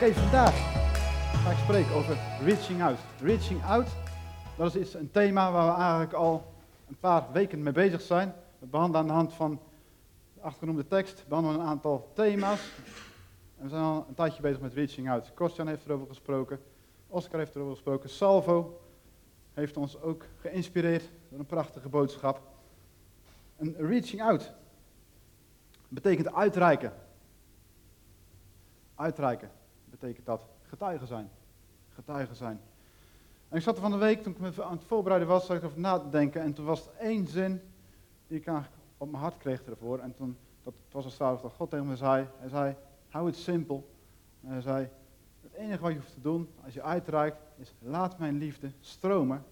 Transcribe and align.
Oké, 0.00 0.12
vandaag 0.12 0.54
ga 1.42 1.50
ik 1.50 1.56
spreken 1.56 1.94
over 1.94 2.18
reaching 2.44 2.82
out. 2.82 2.98
Reaching 3.22 3.64
out, 3.64 3.88
dat 4.56 4.74
is 4.74 4.94
een 4.94 5.10
thema 5.10 5.52
waar 5.52 5.74
we 5.74 5.80
eigenlijk 5.80 6.12
al 6.12 6.52
een 6.88 6.96
paar 7.00 7.32
weken 7.32 7.62
mee 7.62 7.72
bezig 7.72 8.00
zijn. 8.00 8.34
We 8.58 8.66
behandelen 8.66 9.00
aan 9.00 9.06
de 9.06 9.12
hand 9.12 9.34
van 9.34 9.60
de 10.34 10.40
achtergenoemde 10.40 10.86
tekst, 10.86 11.24
behandelen 11.28 11.60
een 11.60 11.66
aantal 11.66 12.10
thema's. 12.14 12.60
En 13.56 13.62
we 13.62 13.68
zijn 13.68 13.82
al 13.82 14.04
een 14.08 14.14
tijdje 14.14 14.42
bezig 14.42 14.60
met 14.60 14.74
reaching 14.74 15.10
out. 15.10 15.34
Kostjan 15.34 15.68
heeft 15.68 15.84
erover 15.84 16.06
gesproken, 16.06 16.60
Oscar 17.06 17.38
heeft 17.38 17.54
erover 17.54 17.74
gesproken, 17.74 18.10
Salvo 18.10 18.80
heeft 19.52 19.76
ons 19.76 20.00
ook 20.00 20.24
geïnspireerd 20.38 21.10
door 21.28 21.38
een 21.38 21.46
prachtige 21.46 21.88
boodschap. 21.88 22.40
Een 23.56 23.74
reaching 23.78 24.22
out 24.22 24.52
betekent 25.88 26.34
uitreiken. 26.34 26.92
Uitreiken 28.94 29.58
betekent 30.00 30.26
dat 30.26 30.46
getuigen 30.62 31.06
zijn. 31.06 31.30
Getuigen 31.88 32.36
zijn. 32.36 32.60
En 33.48 33.56
ik 33.56 33.62
zat 33.62 33.74
er 33.74 33.82
van 33.82 33.90
de 33.90 33.96
week, 33.96 34.22
toen 34.22 34.32
ik 34.32 34.56
me 34.56 34.64
aan 34.64 34.76
het 34.76 34.84
voorbereiden 34.84 35.28
was, 35.28 35.46
zat 35.46 35.56
ik 35.56 35.62
erover 35.62 35.80
na 35.80 35.98
te 35.98 36.08
denken. 36.08 36.42
En 36.42 36.52
toen 36.52 36.64
was 36.64 36.86
er 36.86 36.92
één 36.98 37.26
zin 37.26 37.60
die 38.26 38.38
ik 38.38 38.46
eigenlijk 38.46 38.76
op 38.96 39.10
mijn 39.10 39.22
hart 39.22 39.36
kreeg 39.36 39.62
ervoor. 39.64 39.98
En 39.98 40.14
toen, 40.14 40.36
dat 40.62 40.74
was 40.90 41.04
als 41.04 41.14
trouwens 41.14 41.42
dat 41.42 41.52
God 41.52 41.70
tegen 41.70 41.86
me 41.86 41.96
zei. 41.96 42.26
Hij 42.38 42.48
zei, 42.48 42.76
hou 43.08 43.26
het 43.26 43.36
simpel. 43.36 43.90
En 44.42 44.50
hij 44.50 44.60
zei, 44.60 44.88
het 45.40 45.52
enige 45.52 45.82
wat 45.82 45.92
je 45.92 45.98
hoeft 45.98 46.12
te 46.12 46.20
doen 46.20 46.48
als 46.64 46.74
je 46.74 46.82
uitreikt, 46.82 47.38
is 47.56 47.74
laat 47.78 48.18
mijn 48.18 48.38
liefde 48.38 48.70
stromen 48.80 49.44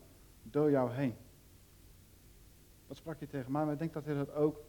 door 0.42 0.70
jou 0.70 0.92
heen. 0.92 1.14
Dat 2.86 2.96
sprak 2.96 3.18
hij 3.18 3.28
tegen 3.28 3.52
mij, 3.52 3.64
maar 3.64 3.72
ik 3.72 3.78
denk 3.78 3.92
dat 3.92 4.04
hij 4.04 4.14
dat 4.14 4.32
ook 4.32 4.60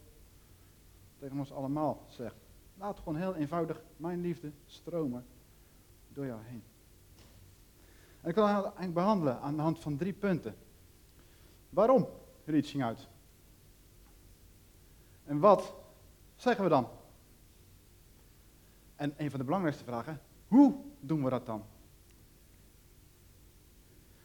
tegen 1.20 1.40
ons 1.40 1.52
allemaal 1.52 2.04
zegt. 2.08 2.36
Laat 2.78 2.98
gewoon 2.98 3.16
heel 3.16 3.36
eenvoudig 3.36 3.82
mijn 3.98 4.22
liefde 4.22 4.52
stromen 4.66 5.26
door 6.14 6.26
jou 6.26 6.40
heen. 6.44 6.64
En 8.22 8.30
ik 8.30 8.36
wil 8.36 8.46
eigenlijk 8.46 8.94
behandelen 8.94 9.40
aan 9.40 9.56
de 9.56 9.62
hand 9.62 9.80
van 9.80 9.98
drie 9.98 10.14
punten. 10.14 10.56
Waarom 11.70 12.08
reaching 12.46 12.84
out? 12.84 13.08
En 15.26 15.40
wat 15.40 15.74
zeggen 16.36 16.64
we 16.64 16.70
dan? 16.70 16.88
En 18.96 19.14
een 19.18 19.30
van 19.30 19.40
de 19.40 19.46
belangrijkste 19.46 19.84
vragen, 19.84 20.22
hoe 20.48 20.76
doen 21.00 21.24
we 21.24 21.30
dat 21.30 21.46
dan? 21.46 21.64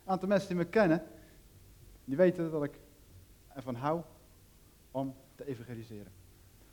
Een 0.04 0.10
aantal 0.10 0.28
mensen 0.28 0.48
die 0.48 0.56
me 0.56 0.64
kennen, 0.64 1.06
die 2.04 2.16
weten 2.16 2.50
dat 2.50 2.64
ik 2.64 2.78
ervan 3.48 3.74
hou 3.74 4.02
om 4.90 5.14
te 5.34 5.46
evangeliseren. 5.46 6.12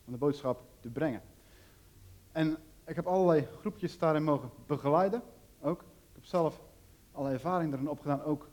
Om 0.06 0.12
de 0.12 0.20
boodschap 0.20 0.64
te 0.80 0.90
brengen. 0.90 1.22
En 2.32 2.58
ik 2.92 2.98
heb 2.98 3.08
allerlei 3.08 3.48
groepjes 3.60 3.98
daarin 3.98 4.24
mogen 4.24 4.50
begeleiden. 4.66 5.22
Ook. 5.62 5.82
Ik 5.82 6.14
heb 6.14 6.26
zelf 6.26 6.62
alle 7.12 7.32
ervaring 7.32 7.74
erin 7.74 7.90
opgedaan. 7.90 8.24
Ook 8.24 8.50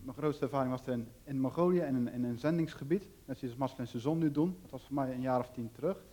mijn 0.00 0.16
grootste 0.16 0.44
ervaring 0.44 0.70
was 0.70 0.86
er 0.86 1.00
in, 1.24 1.40
Mongolië 1.40 1.78
en 1.78 1.94
in, 1.94 2.08
in, 2.08 2.24
een 2.24 2.38
zendingsgebied. 2.38 3.08
Net 3.24 3.38
zoals 3.38 3.56
Marcel 3.56 3.78
en 3.78 3.88
Sezon 3.88 4.18
nu 4.18 4.30
doen. 4.30 4.58
Dat 4.62 4.70
was 4.70 4.82
voor 4.82 4.94
mij 4.94 5.12
een 5.12 5.20
jaar 5.20 5.38
of 5.38 5.50
tien 5.50 5.70
terug. 5.72 6.04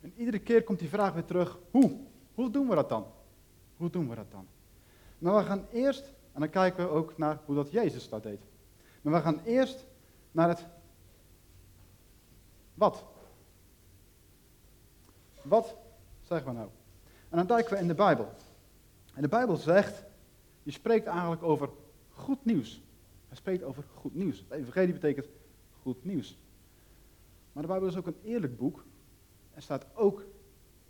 En 0.00 0.12
iedere 0.16 0.38
keer 0.38 0.64
komt 0.64 0.78
die 0.78 0.88
vraag 0.88 1.12
weer 1.12 1.24
terug. 1.24 1.58
Hoe? 1.70 2.00
Hoe 2.34 2.50
doen 2.50 2.68
we 2.68 2.74
dat 2.74 2.88
dan? 2.88 3.06
Hoe 3.76 3.90
doen 3.90 4.08
we 4.08 4.14
dat 4.14 4.30
dan? 4.30 4.46
Maar 5.18 5.36
we 5.36 5.42
gaan 5.42 5.66
eerst, 5.72 6.12
en 6.32 6.40
dan 6.40 6.50
kijken 6.50 6.84
we 6.84 6.90
ook 6.90 7.18
naar 7.18 7.40
hoe 7.44 7.54
dat 7.54 7.70
Jezus 7.70 8.08
dat 8.08 8.22
deed. 8.22 8.40
Maar 9.02 9.12
we 9.12 9.20
gaan 9.20 9.40
eerst 9.44 9.86
naar 10.30 10.48
het 10.48 10.66
wat. 12.74 13.04
Wat 15.42 15.76
zeggen 16.28 16.50
we 16.50 16.58
nou? 16.58 16.70
En 17.28 17.36
dan 17.36 17.46
duiken 17.46 17.72
we 17.74 17.80
in 17.80 17.88
de 17.88 17.94
Bijbel. 17.94 18.32
En 19.14 19.22
de 19.22 19.28
Bijbel 19.28 19.56
zegt, 19.56 20.04
je 20.62 20.70
spreekt 20.70 21.06
eigenlijk 21.06 21.42
over 21.42 21.70
goed 22.10 22.44
nieuws. 22.44 22.82
Hij 23.28 23.36
spreekt 23.36 23.62
over 23.62 23.84
goed 23.94 24.14
nieuws. 24.14 24.44
Het 24.48 24.58
evangelie 24.58 24.92
betekent 24.92 25.28
goed 25.82 26.04
nieuws. 26.04 26.38
Maar 27.52 27.62
de 27.62 27.68
Bijbel 27.68 27.88
is 27.88 27.96
ook 27.96 28.06
een 28.06 28.20
eerlijk 28.24 28.56
boek. 28.56 28.84
Er 29.54 29.62
staat 29.62 29.86
ook 29.94 30.24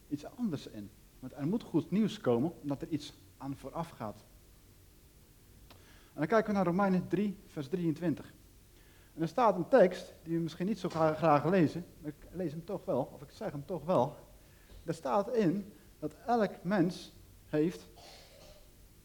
iets 0.08 0.24
anders 0.24 0.66
in. 0.66 0.90
Want 1.18 1.32
er 1.32 1.46
moet 1.46 1.62
goed 1.62 1.90
nieuws 1.90 2.20
komen, 2.20 2.52
omdat 2.60 2.82
er 2.82 2.88
iets 2.88 3.14
aan 3.36 3.56
vooraf 3.56 3.90
gaat. 3.90 4.24
En 6.12 6.24
dan 6.24 6.26
kijken 6.26 6.46
we 6.46 6.52
naar 6.52 6.66
Romeinen 6.66 7.08
3, 7.08 7.36
vers 7.46 7.68
23. 7.68 8.32
En 9.14 9.22
er 9.22 9.28
staat 9.28 9.56
een 9.56 9.68
tekst, 9.68 10.14
die 10.22 10.36
we 10.36 10.42
misschien 10.42 10.66
niet 10.66 10.78
zo 10.78 10.88
graag, 10.88 11.16
graag 11.16 11.44
lezen, 11.44 11.84
maar 12.00 12.10
ik 12.10 12.28
lees 12.32 12.52
hem 12.52 12.64
toch 12.64 12.84
wel, 12.84 13.10
of 13.12 13.22
ik 13.22 13.30
zeg 13.30 13.52
hem 13.52 13.64
toch 13.64 13.84
wel. 13.84 14.16
Er 14.88 14.94
staat 14.94 15.34
in 15.34 15.72
dat 15.98 16.14
elk 16.26 16.62
mens 16.62 17.12
heeft 17.46 17.88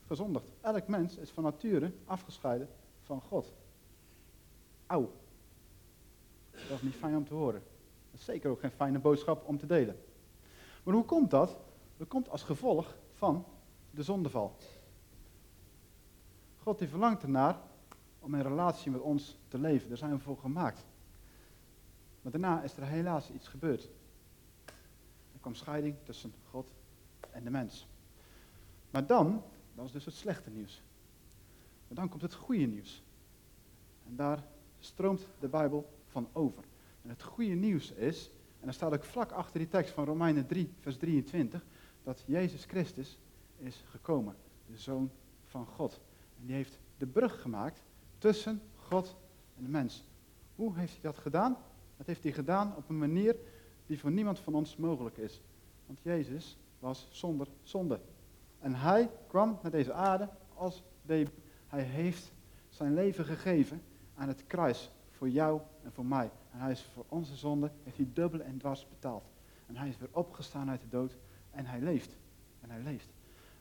gezondigd. 0.07 0.45
Elk 0.61 0.88
mens 0.88 1.17
is 1.17 1.29
van 1.29 1.44
nature 1.44 1.91
afgescheiden 2.05 2.69
van 3.01 3.21
God. 3.21 3.53
Auw. 4.88 5.11
Dat 6.51 6.77
is 6.77 6.81
niet 6.81 6.95
fijn 6.95 7.16
om 7.16 7.25
te 7.25 7.33
horen. 7.33 7.63
Dat 8.11 8.19
is 8.19 8.25
zeker 8.25 8.49
ook 8.49 8.59
geen 8.59 8.71
fijne 8.71 8.99
boodschap 8.99 9.47
om 9.47 9.57
te 9.57 9.66
delen. 9.66 9.95
Maar 10.83 10.94
hoe 10.94 11.05
komt 11.05 11.31
dat? 11.31 11.57
Dat 11.97 12.07
komt 12.07 12.29
als 12.29 12.44
gevolg 12.44 12.97
van 13.13 13.45
de 13.91 14.03
zondeval. 14.03 14.55
God 16.57 16.79
die 16.79 16.88
verlangt 16.88 17.23
ernaar 17.23 17.59
om 18.19 18.35
in 18.35 18.41
relatie 18.41 18.91
met 18.91 19.01
ons 19.01 19.38
te 19.47 19.57
leven. 19.57 19.88
Daar 19.88 19.97
zijn 19.97 20.11
we 20.11 20.19
voor 20.19 20.38
gemaakt. 20.38 20.85
Maar 22.21 22.31
daarna 22.31 22.61
is 22.61 22.77
er 22.77 22.83
helaas 22.83 23.31
iets 23.31 23.47
gebeurd. 23.47 23.89
Kwam 25.44 25.56
scheiding 25.56 25.96
tussen 26.04 26.34
God 26.50 26.66
en 27.31 27.44
de 27.44 27.50
mens. 27.50 27.88
Maar 28.90 29.06
dan, 29.06 29.44
dat 29.76 29.86
is 29.86 29.92
dus 29.92 30.06
het 30.06 30.14
slechte 30.14 30.50
nieuws. 30.50 30.84
Maar 31.88 31.98
dan 31.98 32.09
komt 32.09 32.22
het 32.22 32.34
goede 32.34 32.66
nieuws. 32.66 33.04
En 34.08 34.16
daar 34.16 34.44
stroomt 34.80 35.28
de 35.40 35.48
Bijbel 35.48 35.94
van 36.08 36.30
over. 36.34 36.64
En 37.02 37.09
het 37.09 37.24
goede 37.24 37.54
nieuws 37.54 37.92
is, 37.92 38.31
en 38.59 38.68
er 38.68 38.74
staat 38.74 38.94
ook 38.94 39.04
vlak 39.04 39.31
achter 39.31 39.59
die 39.59 39.68
tekst 39.68 39.94
van 39.94 40.06
Romeinen 40.06 40.48
3, 40.48 40.74
vers 40.80 40.98
23, 40.98 41.66
dat 42.04 42.24
Jezus 42.28 42.66
Christus 42.66 43.18
is 43.58 43.84
gekomen, 43.90 44.36
de 44.66 44.78
Zoon 44.78 45.12
van 45.46 45.66
God. 45.66 46.02
En 46.40 46.46
die 46.46 46.56
heeft 46.56 46.80
de 46.98 47.08
brug 47.08 47.42
gemaakt 47.42 47.84
tussen 48.18 48.62
God 48.75 49.16
en 49.58 49.64
de 49.64 49.70
mens. 49.70 50.04
Hoe 50.56 50.78
heeft 50.78 50.94
hij 50.94 51.02
dat 51.02 51.18
gedaan? 51.18 51.58
Dat 51.98 52.08
heeft 52.08 52.24
hij 52.24 52.31
gedaan 52.31 52.75
op 52.75 52.90
een 52.90 52.98
manier 52.98 53.36
die 53.85 53.99
voor 53.99 54.11
niemand 54.11 54.39
van 54.39 54.53
ons 54.53 54.75
mogelijk 54.75 55.17
is. 55.17 55.41
Want 55.85 55.99
Jezus 56.01 56.57
was 56.79 57.07
zonder 57.11 57.47
zonde. 57.63 57.99
En 58.59 58.75
hij 58.75 59.09
kwam 59.27 59.59
naar 59.61 59.71
deze 59.71 59.94
aarde 59.94 60.29
als 60.53 60.83
baby. 61.01 61.31
Hij 61.67 61.81
heeft 61.81 62.31
zijn 62.69 62.94
leven 62.94 63.25
gegeven 63.25 63.81
aan 64.16 64.27
het 64.27 64.47
kruis 64.47 64.91
voor 65.11 65.29
jou 65.29 65.61
en 65.83 65.91
voor 65.91 66.05
mij. 66.05 66.31
En 66.51 66.59
hij 66.59 66.71
is 66.71 66.81
voor 66.94 67.05
onze 67.09 67.35
zonde, 67.35 67.71
heeft 67.83 67.97
hij 67.97 68.07
dubbel 68.13 68.39
en 68.39 68.57
dwars 68.57 68.88
betaald. 68.89 69.23
En 69.66 69.75
hij 69.75 69.89
is 69.89 69.97
weer 69.97 70.09
opgestaan 70.11 70.69
uit 70.69 70.81
de 70.81 70.89
dood 70.89 71.15
en 71.51 71.65
hij 71.65 71.81
leeft. 71.81 72.17
En 72.61 72.69
hij 72.69 72.81
leeft. 72.81 73.09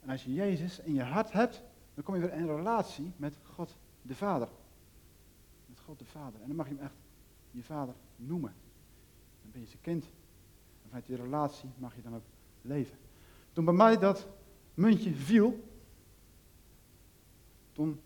En 0.01 0.09
als 0.09 0.25
je 0.25 0.33
Jezus 0.33 0.79
in 0.79 0.95
je 0.95 1.03
hart 1.03 1.33
hebt, 1.33 1.63
dan 1.95 2.05
kom 2.05 2.15
je 2.15 2.21
weer 2.21 2.33
in 2.33 2.47
relatie 2.47 3.13
met 3.17 3.37
God 3.43 3.77
de 4.03 4.15
Vader. 4.15 4.49
Met 5.67 5.81
God 5.81 5.99
de 5.99 6.05
Vader. 6.05 6.41
En 6.41 6.47
dan 6.47 6.57
mag 6.57 6.69
je 6.69 6.75
hem 6.75 6.85
echt 6.85 6.95
je 7.51 7.63
vader 7.63 7.95
noemen. 8.17 8.55
Dan 9.43 9.51
ben 9.51 9.61
je 9.61 9.67
zijn 9.67 9.83
kind. 9.83 10.05
En 10.83 10.89
vanuit 10.89 11.07
die 11.07 11.17
relatie 11.17 11.71
mag 11.77 11.95
je 11.97 12.03
dan 12.03 12.15
ook 12.15 12.25
leven. 12.63 12.97
Toen 13.53 13.65
bij 13.65 13.75
mij 13.75 13.99
dat 13.99 14.29
muntje 14.75 15.15
viel, 15.15 15.65
toen 17.73 18.01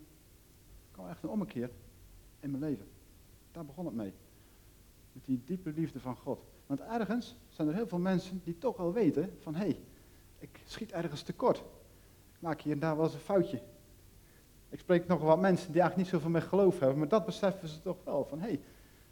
kwam 0.91 1.09
echt 1.09 1.23
een 1.23 1.29
ommekeer 1.29 1.71
in 2.41 2.51
mijn 2.51 2.63
leven. 2.63 2.87
Daar 3.53 3.65
begon 3.65 3.85
het 3.85 3.95
mee. 3.95 4.13
Met 5.13 5.25
die 5.25 5.43
diepe 5.45 5.73
liefde 5.73 6.01
van 6.01 6.17
God. 6.17 6.41
Want 6.67 6.81
ergens 6.81 7.37
zijn 7.49 7.69
er 7.69 7.75
heel 7.75 7.89
veel 7.89 7.99
mensen 7.99 8.41
die 8.45 8.59
toch 8.59 8.77
wel 8.77 8.93
weten 8.93 9.37
van 9.41 9.55
hé, 9.55 9.61
hey, 9.61 9.81
ik 10.39 10.61
schiet 10.65 10.93
ergens 10.93 11.23
tekort. 11.23 11.59
Ik 12.33 12.41
maak 12.41 12.61
hier 12.61 12.73
en 12.73 12.79
daar 12.79 12.97
wel 12.97 13.05
eens 13.05 13.15
een 13.15 13.21
foutje. 13.21 13.63
Ik 14.69 14.79
spreek 14.79 15.07
nog 15.07 15.21
wat 15.21 15.41
mensen 15.41 15.73
die 15.73 15.81
eigenlijk 15.81 16.11
niet 16.11 16.21
zoveel 16.21 16.33
met 16.35 16.43
geloof 16.43 16.79
hebben, 16.79 16.99
maar 16.99 17.09
dat 17.09 17.27
beseffen 17.27 17.69
ze 17.69 17.83
toch 17.83 18.05
wel. 18.05 18.25
Van 18.25 18.39
hé, 18.39 18.47
hey, 18.47 18.61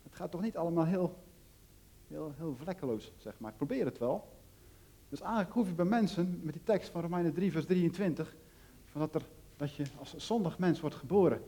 het 0.02 0.14
gaat 0.14 0.30
toch 0.30 0.40
niet 0.40 0.56
allemaal 0.56 0.84
heel, 0.84 1.23
heel, 2.08 2.32
heel 2.36 2.56
vlekkeloos, 2.56 3.12
zeg 3.16 3.38
maar. 3.38 3.50
Ik 3.50 3.56
probeer 3.56 3.84
het 3.84 3.98
wel. 3.98 4.32
Dus 5.08 5.20
eigenlijk 5.20 5.52
hoef 5.52 5.68
je 5.68 5.74
bij 5.74 5.84
mensen, 5.84 6.40
met 6.42 6.54
die 6.54 6.62
tekst 6.62 6.90
van 6.90 7.00
Romeinen 7.00 7.32
3, 7.32 7.52
vers 7.52 7.64
23, 7.64 8.36
van 8.84 9.00
dat, 9.00 9.14
er, 9.14 9.28
dat 9.56 9.74
je 9.74 9.84
als 9.98 10.16
zondig 10.16 10.58
mens 10.58 10.80
wordt 10.80 10.96
geboren 10.96 11.42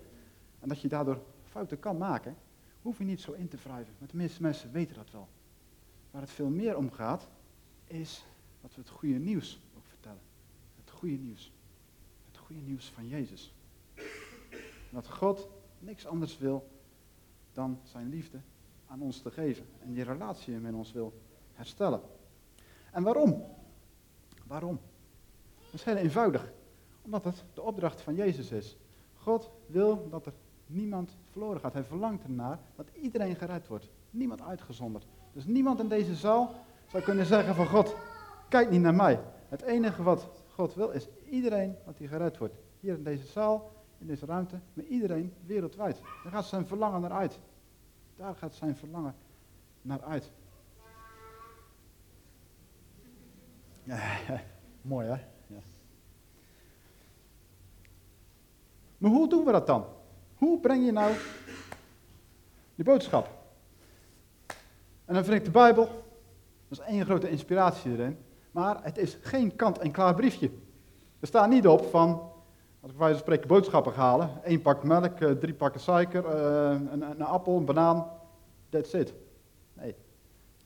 en 0.60 0.68
dat 0.68 0.80
je 0.80 0.88
daardoor 0.88 1.22
fouten 1.44 1.78
kan 1.78 1.96
maken, 1.96 2.36
hoef 2.82 2.98
je 2.98 3.04
niet 3.04 3.20
zo 3.20 3.32
in 3.32 3.48
te 3.48 3.56
wrijven. 3.56 3.94
Maar 3.98 4.08
de 4.08 4.16
meeste 4.16 4.42
mensen 4.42 4.72
weten 4.72 4.96
dat 4.96 5.10
wel. 5.10 5.28
Waar 6.10 6.20
het 6.20 6.30
veel 6.30 6.48
meer 6.48 6.76
om 6.76 6.90
gaat, 6.90 7.28
is 7.84 8.26
dat 8.60 8.74
we 8.74 8.80
het 8.80 8.90
goede 8.90 9.18
nieuws 9.18 9.60
ook 9.76 9.86
vertellen. 9.86 10.20
Het 10.80 10.90
goede 10.90 11.16
nieuws. 11.16 11.52
Het 12.26 12.36
goede 12.36 12.62
nieuws 12.62 12.90
van 12.90 13.08
Jezus. 13.08 13.54
Dat 14.90 15.08
God 15.08 15.48
niks 15.78 16.06
anders 16.06 16.38
wil 16.38 16.70
dan 17.52 17.80
zijn 17.82 18.08
liefde 18.08 18.40
aan 18.86 19.02
ons 19.02 19.22
te 19.22 19.30
geven. 19.30 19.66
En 19.82 19.92
die 19.92 20.04
relatie 20.04 20.54
met 20.54 20.74
ons 20.74 20.92
wil 20.92 21.12
herstellen. 21.52 22.00
En 22.90 23.02
waarom? 23.02 23.44
Waarom? 24.46 24.80
is 25.76 25.84
heel 25.84 25.96
eenvoudig. 25.96 26.52
Omdat 27.02 27.24
het 27.24 27.44
de 27.54 27.62
opdracht 27.62 28.00
van 28.00 28.14
Jezus 28.14 28.50
is. 28.50 28.76
God 29.14 29.50
wil 29.66 30.08
dat 30.10 30.26
er 30.26 30.32
niemand 30.66 31.16
verloren 31.30 31.60
gaat. 31.60 31.72
Hij 31.72 31.84
verlangt 31.84 32.22
ernaar 32.22 32.58
dat 32.76 32.86
iedereen 32.92 33.36
gered 33.36 33.66
wordt. 33.66 33.90
Niemand 34.10 34.42
uitgezonderd. 34.42 35.06
Dus 35.32 35.44
niemand 35.44 35.80
in 35.80 35.88
deze 35.88 36.14
zaal 36.14 36.54
zou 36.86 37.02
kunnen 37.02 37.26
zeggen 37.26 37.54
van 37.54 37.66
God, 37.66 37.96
kijk 38.48 38.70
niet 38.70 38.80
naar 38.80 38.94
mij. 38.94 39.20
Het 39.48 39.62
enige 39.62 40.02
wat 40.02 40.28
God 40.54 40.74
wil 40.74 40.90
is 40.90 41.08
iedereen 41.30 41.76
dat 41.84 41.98
hij 41.98 42.06
gered 42.06 42.38
wordt. 42.38 42.54
Hier 42.80 42.94
in 42.94 43.04
deze 43.04 43.26
zaal, 43.26 43.70
in 43.98 44.06
deze 44.06 44.26
ruimte, 44.26 44.60
maar 44.72 44.84
iedereen 44.84 45.32
wereldwijd. 45.46 46.00
Daar 46.22 46.32
gaat 46.32 46.44
zijn 46.44 46.66
verlangen 46.66 47.00
naar 47.00 47.12
uit. 47.12 47.38
Daar 48.16 48.34
gaat 48.34 48.54
zijn 48.54 48.76
verlangen 48.76 49.14
naar 49.82 50.02
uit. 50.02 50.30
Ja, 53.82 54.00
mooi 54.82 55.06
hè? 55.06 55.18
Ja. 55.46 55.60
Maar 58.98 59.10
hoe 59.10 59.28
doen 59.28 59.44
we 59.44 59.52
dat 59.52 59.66
dan? 59.66 59.84
Hoe 60.34 60.60
breng 60.60 60.84
je 60.84 60.92
nou 60.92 61.14
die 62.74 62.84
boodschap? 62.84 63.28
En 65.04 65.14
dan 65.14 65.24
vind 65.24 65.36
ik 65.36 65.44
de 65.44 65.50
Bijbel, 65.50 65.84
dat 66.68 66.78
is 66.78 66.84
één 66.84 67.04
grote 67.04 67.30
inspiratie 67.30 67.92
erin, 67.92 68.18
maar 68.50 68.84
het 68.84 68.98
is 68.98 69.18
geen 69.20 69.56
kant-en-klaar 69.56 70.14
briefje. 70.14 70.50
Er 71.20 71.26
staat 71.26 71.48
niet 71.48 71.66
op 71.66 71.84
van, 71.84 72.30
als 72.86 72.94
ik 72.94 73.00
wijze 73.00 73.24
van 73.24 73.46
boodschappen 73.46 73.92
ga 73.92 74.02
halen, 74.02 74.44
één 74.44 74.62
pak 74.62 74.84
melk, 74.84 75.20
eh, 75.20 75.30
drie 75.30 75.54
pakken 75.54 75.80
suiker, 75.80 76.24
eh, 76.26 76.70
een, 76.70 77.02
een 77.02 77.22
appel, 77.22 77.56
een 77.56 77.64
banaan, 77.64 78.10
that's 78.68 78.92
it. 78.92 79.14
Nee, 79.72 79.94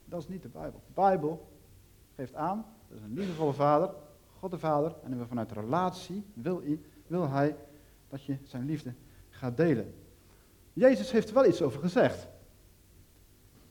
dat 0.05 0.21
is 0.21 0.29
niet 0.29 0.43
de 0.43 0.49
Bijbel. 0.49 0.83
De 0.87 0.93
Bijbel 0.95 1.49
geeft 2.15 2.35
aan, 2.35 2.67
dat 2.89 2.99
is 2.99 3.05
een 3.05 3.13
liefdevolle 3.13 3.53
vader, 3.53 3.91
God 4.39 4.51
de 4.51 4.59
Vader, 4.59 4.95
en 5.03 5.27
vanuit 5.29 5.53
relatie 5.53 6.25
wil 6.35 6.61
hij, 6.61 6.81
wil 7.07 7.29
hij 7.29 7.57
dat 8.09 8.25
je 8.25 8.37
zijn 8.43 8.65
liefde 8.65 8.95
gaat 9.31 9.57
delen. 9.57 9.95
Jezus 10.73 11.11
heeft 11.11 11.29
er 11.29 11.35
wel 11.35 11.47
iets 11.47 11.63
over 11.63 11.81
gezegd. 11.81 12.29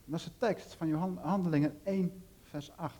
dat 0.04 0.18
is 0.18 0.24
de 0.24 0.30
tekst 0.38 0.74
van 0.74 1.18
Handelingen 1.20 1.78
1, 1.82 2.22
vers 2.42 2.70
8. 2.76 2.94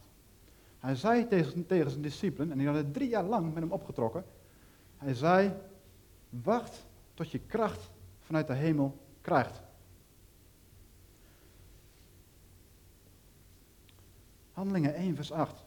Hij 0.78 0.94
zei 0.94 1.26
tegen, 1.28 1.66
tegen 1.66 1.90
zijn 1.90 2.02
discipelen, 2.02 2.50
en 2.50 2.58
die 2.58 2.66
hadden 2.66 2.92
drie 2.92 3.08
jaar 3.08 3.24
lang 3.24 3.54
met 3.54 3.62
hem 3.62 3.72
opgetrokken. 3.72 4.24
Hij 5.00 5.14
zei, 5.14 5.52
wacht 6.28 6.86
tot 7.14 7.30
je 7.30 7.38
kracht 7.38 7.90
vanuit 8.20 8.46
de 8.46 8.54
hemel 8.54 8.98
krijgt. 9.20 9.60
Handelingen 14.52 14.94
1, 14.94 15.14
vers 15.14 15.32
8. 15.32 15.64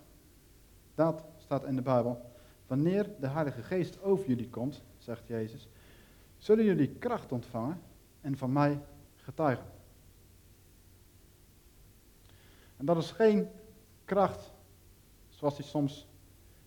Dat 0.96 1.26
staat 1.38 1.64
in 1.64 1.76
de 1.76 1.82
Bijbel. 1.82 2.32
Wanneer 2.68 3.10
de 3.20 3.28
Heilige 3.28 3.64
Geest 3.64 4.02
over 4.02 4.28
jullie 4.28 4.50
komt, 4.50 4.82
zegt 4.98 5.28
Jezus, 5.28 5.68
zullen 6.38 6.66
jullie 6.66 6.96
kracht 6.96 7.32
ontvangen 7.32 7.82
en 8.22 8.38
van 8.38 8.52
mij 8.52 8.80
getuigen. 9.16 9.66
En 12.78 12.86
dat 12.86 12.98
is 12.98 13.12
geen 13.12 13.50
kracht 14.06 14.52
zoals 15.30 15.56
die 15.56 15.66
soms 15.66 16.08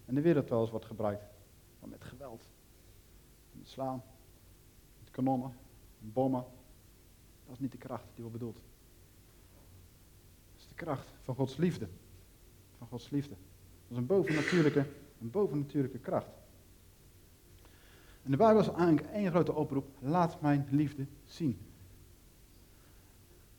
in 0.04 0.14
de 0.14 0.20
wereld 0.20 0.48
wel 0.48 0.60
eens 0.60 0.70
wordt 0.70 0.86
gebruikt. 0.86 1.24
met 1.80 2.04
geweld, 2.04 2.48
slaan, 3.68 4.02
met 4.98 5.10
kanonnen, 5.10 5.56
bommen. 5.98 6.44
Dat 7.44 7.54
is 7.54 7.60
niet 7.60 7.72
de 7.72 7.78
kracht 7.78 8.04
die 8.14 8.24
we 8.24 8.30
bedoelt. 8.30 8.58
Dat 10.52 10.56
is 10.56 10.68
de 10.68 10.74
kracht 10.74 11.08
van 11.22 11.34
Gods 11.34 11.56
liefde. 11.56 11.88
Van 12.78 12.86
Gods 12.86 13.10
liefde. 13.10 13.34
Dat 13.34 13.90
is 13.90 13.96
een 13.96 14.06
bovennatuurlijke, 14.06 14.86
een 15.20 15.30
bovennatuurlijke 15.30 15.98
kracht. 15.98 16.30
En 18.22 18.30
de 18.30 18.36
Bijbel 18.36 18.60
is 18.60 18.68
eigenlijk 18.68 19.06
één 19.06 19.30
grote 19.30 19.52
oproep. 19.52 19.88
Laat 19.98 20.40
mijn 20.40 20.66
liefde 20.70 21.06
zien. 21.24 21.58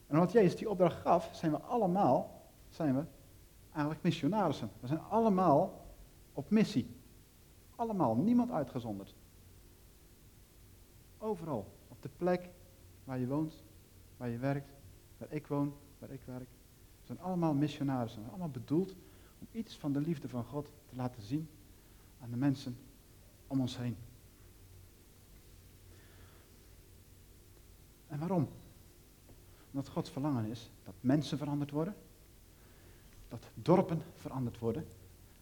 En 0.07 0.15
omdat 0.15 0.31
Jezus 0.31 0.55
die 0.55 0.69
opdracht 0.69 1.01
gaf, 1.01 1.29
zijn 1.33 1.51
we 1.51 1.57
allemaal, 1.57 2.41
zijn 2.69 2.95
we 2.95 3.03
eigenlijk 3.71 4.03
missionarissen. 4.03 4.71
We 4.79 4.87
zijn 4.87 4.99
allemaal 4.99 5.85
op 6.33 6.49
missie. 6.49 6.95
Allemaal, 7.75 8.15
niemand 8.15 8.51
uitgezonderd. 8.51 9.15
Overal, 11.17 11.73
op 11.87 12.01
de 12.01 12.09
plek 12.17 12.49
waar 13.03 13.19
je 13.19 13.27
woont, 13.27 13.63
waar 14.17 14.29
je 14.29 14.37
werkt, 14.37 14.71
waar 15.17 15.31
ik 15.31 15.47
woon, 15.47 15.73
waar 15.99 16.11
ik 16.11 16.21
werk. 16.25 16.49
We 17.01 17.05
zijn 17.05 17.19
allemaal 17.19 17.53
missionarissen. 17.53 18.29
Allemaal 18.29 18.49
bedoeld 18.49 18.95
om 19.39 19.47
iets 19.51 19.77
van 19.77 19.93
de 19.93 20.01
liefde 20.01 20.29
van 20.29 20.43
God 20.43 20.69
te 20.85 20.95
laten 20.95 21.21
zien 21.21 21.49
aan 22.21 22.29
de 22.29 22.37
mensen 22.37 22.77
om 23.47 23.59
ons 23.59 23.77
heen. 23.77 23.97
En 28.07 28.19
waarom? 28.19 28.47
Omdat 29.71 29.89
Gods 29.89 30.09
verlangen 30.09 30.45
is 30.45 30.69
dat 30.83 30.93
mensen 30.99 31.37
veranderd 31.37 31.71
worden, 31.71 31.95
dat 33.27 33.45
dorpen 33.53 34.01
veranderd 34.15 34.59
worden, 34.59 34.87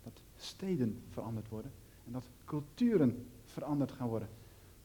dat 0.04 0.22
steden 0.36 1.04
veranderd 1.10 1.50
worden 1.50 1.72
en 2.06 2.12
dat 2.12 2.24
culturen 2.46 3.28
veranderd 3.46 3.92
gaan 3.92 4.08
worden. 4.08 4.30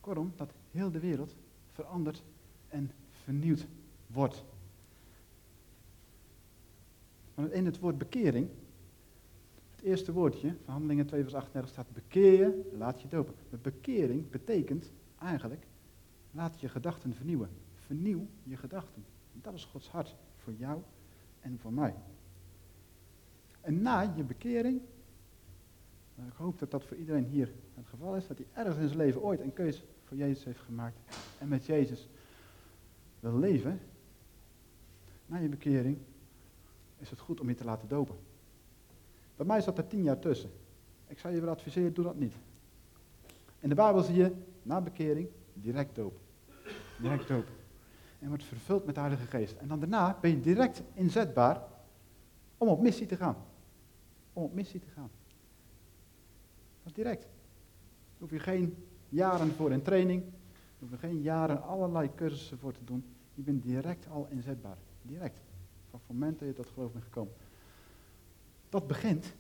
Kortom, 0.01 0.33
dat 0.37 0.53
heel 0.71 0.91
de 0.91 1.01
wereld 1.01 1.35
veranderd 1.73 2.23
en 2.69 2.91
vernieuwd 3.11 3.67
wordt. 4.07 4.45
Want 7.35 7.53
in 7.53 7.65
het 7.65 7.79
woord 7.79 7.99
bekering, 7.99 8.49
het 9.71 9.81
eerste 9.85 10.13
woordje 10.13 10.55
van 10.65 10.73
Handelingen 10.73 11.07
2 11.07 11.23
vers 11.23 11.35
38 11.35 11.71
staat 11.71 11.93
bekeer 11.93 12.33
je, 12.33 12.71
laat 12.77 13.01
je 13.01 13.09
dopen. 13.09 13.35
Maar 13.51 13.61
bekering 13.61 14.31
betekent 14.31 14.93
eigenlijk, 15.19 15.67
laat 16.31 16.61
je 16.61 16.69
gedachten 16.69 17.15
vernieuwen. 17.15 17.51
Vernieuw 17.75 18.27
je 18.43 18.57
gedachten. 18.57 19.05
Dat 19.33 19.55
is 19.55 19.65
Gods 19.65 19.89
hart 19.89 20.17
voor 20.37 20.53
jou 20.53 20.83
en 21.41 21.59
voor 21.59 21.73
mij. 21.73 21.95
En 23.61 23.83
na 23.83 24.13
je 24.17 24.25
bekering, 24.25 24.81
ik 26.27 26.33
hoop 26.37 26.59
dat 26.59 26.71
dat 26.71 26.85
voor 26.85 26.97
iedereen 26.97 27.25
hier 27.25 27.53
het 27.75 27.87
geval 27.87 28.17
is, 28.17 28.27
dat 28.27 28.39
hij 28.39 28.47
ergens 28.53 28.77
in 28.77 28.87
zijn 28.87 28.99
leven 28.99 29.23
ooit 29.23 29.41
een 29.41 29.53
keus 29.53 29.85
voor 30.11 30.19
Jezus 30.19 30.45
heeft 30.45 30.61
gemaakt 30.61 30.97
en 31.39 31.49
met 31.49 31.67
Jezus 31.67 32.09
wil 33.21 33.39
leven, 33.39 33.81
na 35.27 35.39
je 35.39 35.49
bekering 35.49 35.99
is 36.99 37.11
het 37.11 37.19
goed 37.19 37.41
om 37.41 37.49
je 37.49 37.55
te 37.55 37.65
laten 37.65 37.89
dopen. 37.89 38.17
Bij 39.37 39.47
mij 39.47 39.61
zat 39.61 39.79
er 39.79 39.87
tien 39.87 40.03
jaar 40.03 40.19
tussen. 40.19 40.51
Ik 41.07 41.19
zou 41.19 41.35
je 41.35 41.41
willen 41.41 41.55
adviseren, 41.55 41.95
doe 41.95 42.05
dat 42.05 42.17
niet. 42.17 42.35
In 43.61 43.69
de 43.69 43.75
Bijbel 43.75 44.03
zie 44.03 44.15
je, 44.15 44.33
na 44.63 44.81
bekering, 44.81 45.29
direct 45.55 45.95
dopen. 45.95 46.21
Direct 47.01 47.29
dopen 47.29 47.55
en 48.19 48.29
wordt 48.29 48.45
vervuld 48.45 48.85
met 48.85 48.95
de 48.95 49.01
Heilige 49.01 49.27
Geest. 49.27 49.57
En 49.57 49.69
dan 49.69 49.81
daarna 49.81 50.19
ben 50.21 50.31
je 50.31 50.41
direct 50.41 50.83
inzetbaar 50.95 51.63
om 52.59 52.69
op 52.69 52.81
missie 52.81 53.07
te 53.07 53.17
gaan. 53.17 53.37
Om 54.33 54.43
op 54.43 54.55
missie 54.55 54.81
te 54.81 54.91
gaan. 54.95 55.11
Dat 56.83 56.87
is 56.87 56.93
direct. 56.93 57.23
Daar 57.23 58.19
hoef 58.19 58.31
je 58.31 58.39
geen 58.39 58.90
jaren 59.11 59.51
voor 59.51 59.73
in 59.73 59.83
training. 59.83 60.23
Daar 60.23 60.33
hoef 60.79 60.91
je 60.91 60.97
geen 60.97 61.21
jaren 61.21 61.63
allerlei 61.63 62.11
cursussen 62.15 62.59
voor 62.59 62.73
te 62.73 62.85
doen. 62.85 63.05
Je 63.35 63.43
bent 63.43 63.63
direct 63.63 64.09
al 64.09 64.27
inzetbaar. 64.31 64.77
Direct. 65.03 65.41
Van 65.91 66.01
het 66.07 66.09
moment 66.09 66.39
dat 66.39 66.49
je 66.49 66.55
tot 66.55 66.67
geloof 66.67 66.93
bent 66.93 67.05
gekomen. 67.05 67.33
Dat 68.69 68.87
begint 68.87 69.33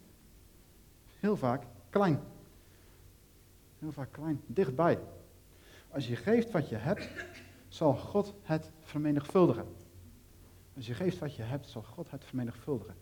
heel 1.18 1.36
vaak 1.36 1.62
klein. 1.90 2.20
Heel 3.78 3.92
vaak 3.92 4.12
klein. 4.12 4.40
Dichtbij. 4.46 4.98
Als 5.90 6.08
je 6.08 6.16
geeft 6.16 6.50
wat 6.50 6.68
je 6.68 6.76
hebt, 6.76 7.08
zal 7.68 7.94
God 7.94 8.34
het 8.42 8.70
vermenigvuldigen. 8.80 9.66
Als 10.76 10.86
je 10.86 10.94
geeft 10.94 11.18
wat 11.18 11.34
je 11.34 11.42
hebt, 11.42 11.68
zal 11.68 11.82
God 11.82 12.10
het 12.10 12.24
vermenigvuldigen. 12.24 12.94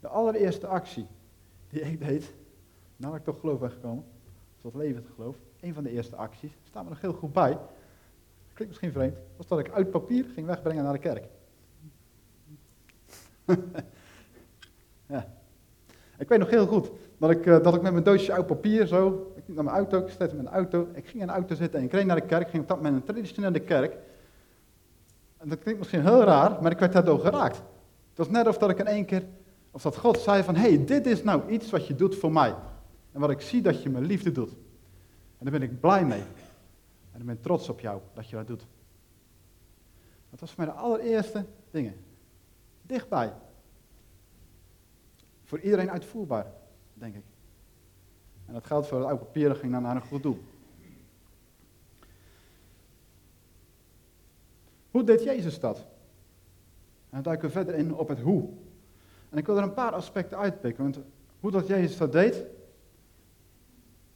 De 0.00 0.08
allereerste 0.08 0.66
actie 0.66 1.06
die 1.68 1.80
ik 1.80 1.98
deed, 1.98 2.34
nadat 2.96 3.18
ik 3.18 3.24
toch 3.24 3.40
geloof 3.40 3.60
ben 3.60 3.70
gekomen, 3.70 4.04
tot 4.60 4.74
levend 4.74 5.06
geloof, 5.14 5.36
een 5.62 5.74
van 5.74 5.82
de 5.82 5.90
eerste 5.90 6.16
acties, 6.16 6.52
staat 6.68 6.84
me 6.84 6.88
nog 6.88 7.00
heel 7.00 7.12
goed 7.12 7.32
bij, 7.32 7.58
klinkt 8.52 8.66
misschien 8.68 8.92
vreemd, 8.92 9.16
was 9.36 9.46
dat 9.46 9.58
ik 9.58 9.70
uit 9.70 9.90
papier 9.90 10.24
ging 10.34 10.46
wegbrengen 10.46 10.84
naar 10.84 10.92
de 10.92 10.98
kerk. 10.98 11.24
ja. 15.06 15.32
Ik 16.18 16.28
weet 16.28 16.38
nog 16.38 16.50
heel 16.50 16.66
goed 16.66 16.90
dat 17.18 17.30
ik, 17.30 17.46
eh, 17.46 17.62
dat 17.62 17.74
ik 17.74 17.82
met 17.82 17.92
mijn 17.92 18.04
doosje 18.04 18.32
oud 18.32 18.46
papier 18.46 18.86
zo, 18.86 19.32
ik 19.36 19.42
naar 19.46 19.64
mijn 19.64 19.76
auto, 19.76 19.98
ik 19.98 20.12
zette 20.18 20.34
mijn 20.34 20.48
auto, 20.48 20.88
ik 20.94 21.06
ging 21.06 21.20
in 21.20 21.26
de 21.26 21.32
auto 21.32 21.54
zitten 21.54 21.78
en 21.78 21.84
ik 21.84 21.92
reed 21.92 22.06
naar 22.06 22.20
de 22.20 22.26
kerk, 22.26 22.48
ging 22.48 22.62
op 22.62 22.68
dat 22.68 22.76
moment 22.76 22.96
een 22.96 23.04
traditionele 23.04 23.60
kerk. 23.60 23.96
En 25.36 25.48
dat 25.48 25.58
klinkt 25.58 25.78
misschien 25.78 26.02
heel 26.02 26.22
raar, 26.22 26.62
maar 26.62 26.70
ik 26.70 26.78
werd 26.78 26.92
daardoor 26.92 27.20
geraakt. 27.20 27.56
Het 27.56 28.18
was 28.18 28.28
net 28.28 28.46
of 28.46 28.58
dat 28.58 28.70
ik 28.70 28.78
in 28.78 28.86
één 28.86 29.04
keer, 29.04 29.24
of 29.70 29.82
dat 29.82 29.96
God 29.96 30.18
zei 30.18 30.42
van, 30.42 30.54
hé, 30.54 30.68
hey, 30.68 30.84
dit 30.84 31.06
is 31.06 31.22
nou 31.22 31.50
iets 31.50 31.70
wat 31.70 31.86
je 31.86 31.94
doet 31.94 32.16
voor 32.16 32.32
mij. 32.32 32.54
En 33.12 33.20
wat 33.20 33.30
ik 33.30 33.40
zie 33.40 33.62
dat 33.62 33.82
je 33.82 33.90
me 33.90 34.00
liefde 34.00 34.32
doet. 34.32 34.54
En 35.42 35.50
daar 35.50 35.60
ben 35.60 35.68
ik 35.68 35.80
blij 35.80 36.04
mee. 36.04 36.22
En 37.12 37.20
ik 37.20 37.26
ben 37.26 37.40
trots 37.40 37.68
op 37.68 37.80
jou 37.80 38.00
dat 38.14 38.28
je 38.28 38.36
dat 38.36 38.46
doet. 38.46 38.66
Dat 40.30 40.40
was 40.40 40.52
voor 40.52 40.64
mij 40.64 40.74
de 40.74 40.80
allereerste 40.80 41.44
dingen. 41.70 41.94
Dichtbij. 42.82 43.32
Voor 45.44 45.60
iedereen 45.60 45.90
uitvoerbaar, 45.90 46.46
denk 46.94 47.14
ik. 47.14 47.22
En 48.46 48.52
dat 48.52 48.66
geld 48.66 48.86
voor 48.86 48.98
het 48.98 49.06
oude 49.06 49.24
papier 49.24 49.54
ging 49.54 49.72
dan 49.72 49.82
naar 49.82 49.96
een 49.96 50.02
goed 50.02 50.22
doel. 50.22 50.42
Hoe 54.90 55.04
deed 55.04 55.22
Jezus 55.22 55.60
dat? 55.60 55.78
En 55.78 55.84
dan 57.10 57.22
duiken 57.22 57.46
we 57.46 57.52
verder 57.52 57.74
in 57.74 57.94
op 57.94 58.08
het 58.08 58.20
hoe. 58.20 58.48
En 59.28 59.38
ik 59.38 59.46
wil 59.46 59.56
er 59.56 59.62
een 59.62 59.74
paar 59.74 59.92
aspecten 59.92 60.38
uitpikken. 60.38 60.82
Want 60.82 60.98
hoe 61.40 61.50
dat 61.50 61.66
Jezus 61.66 61.96
dat 61.96 62.12
deed, 62.12 62.44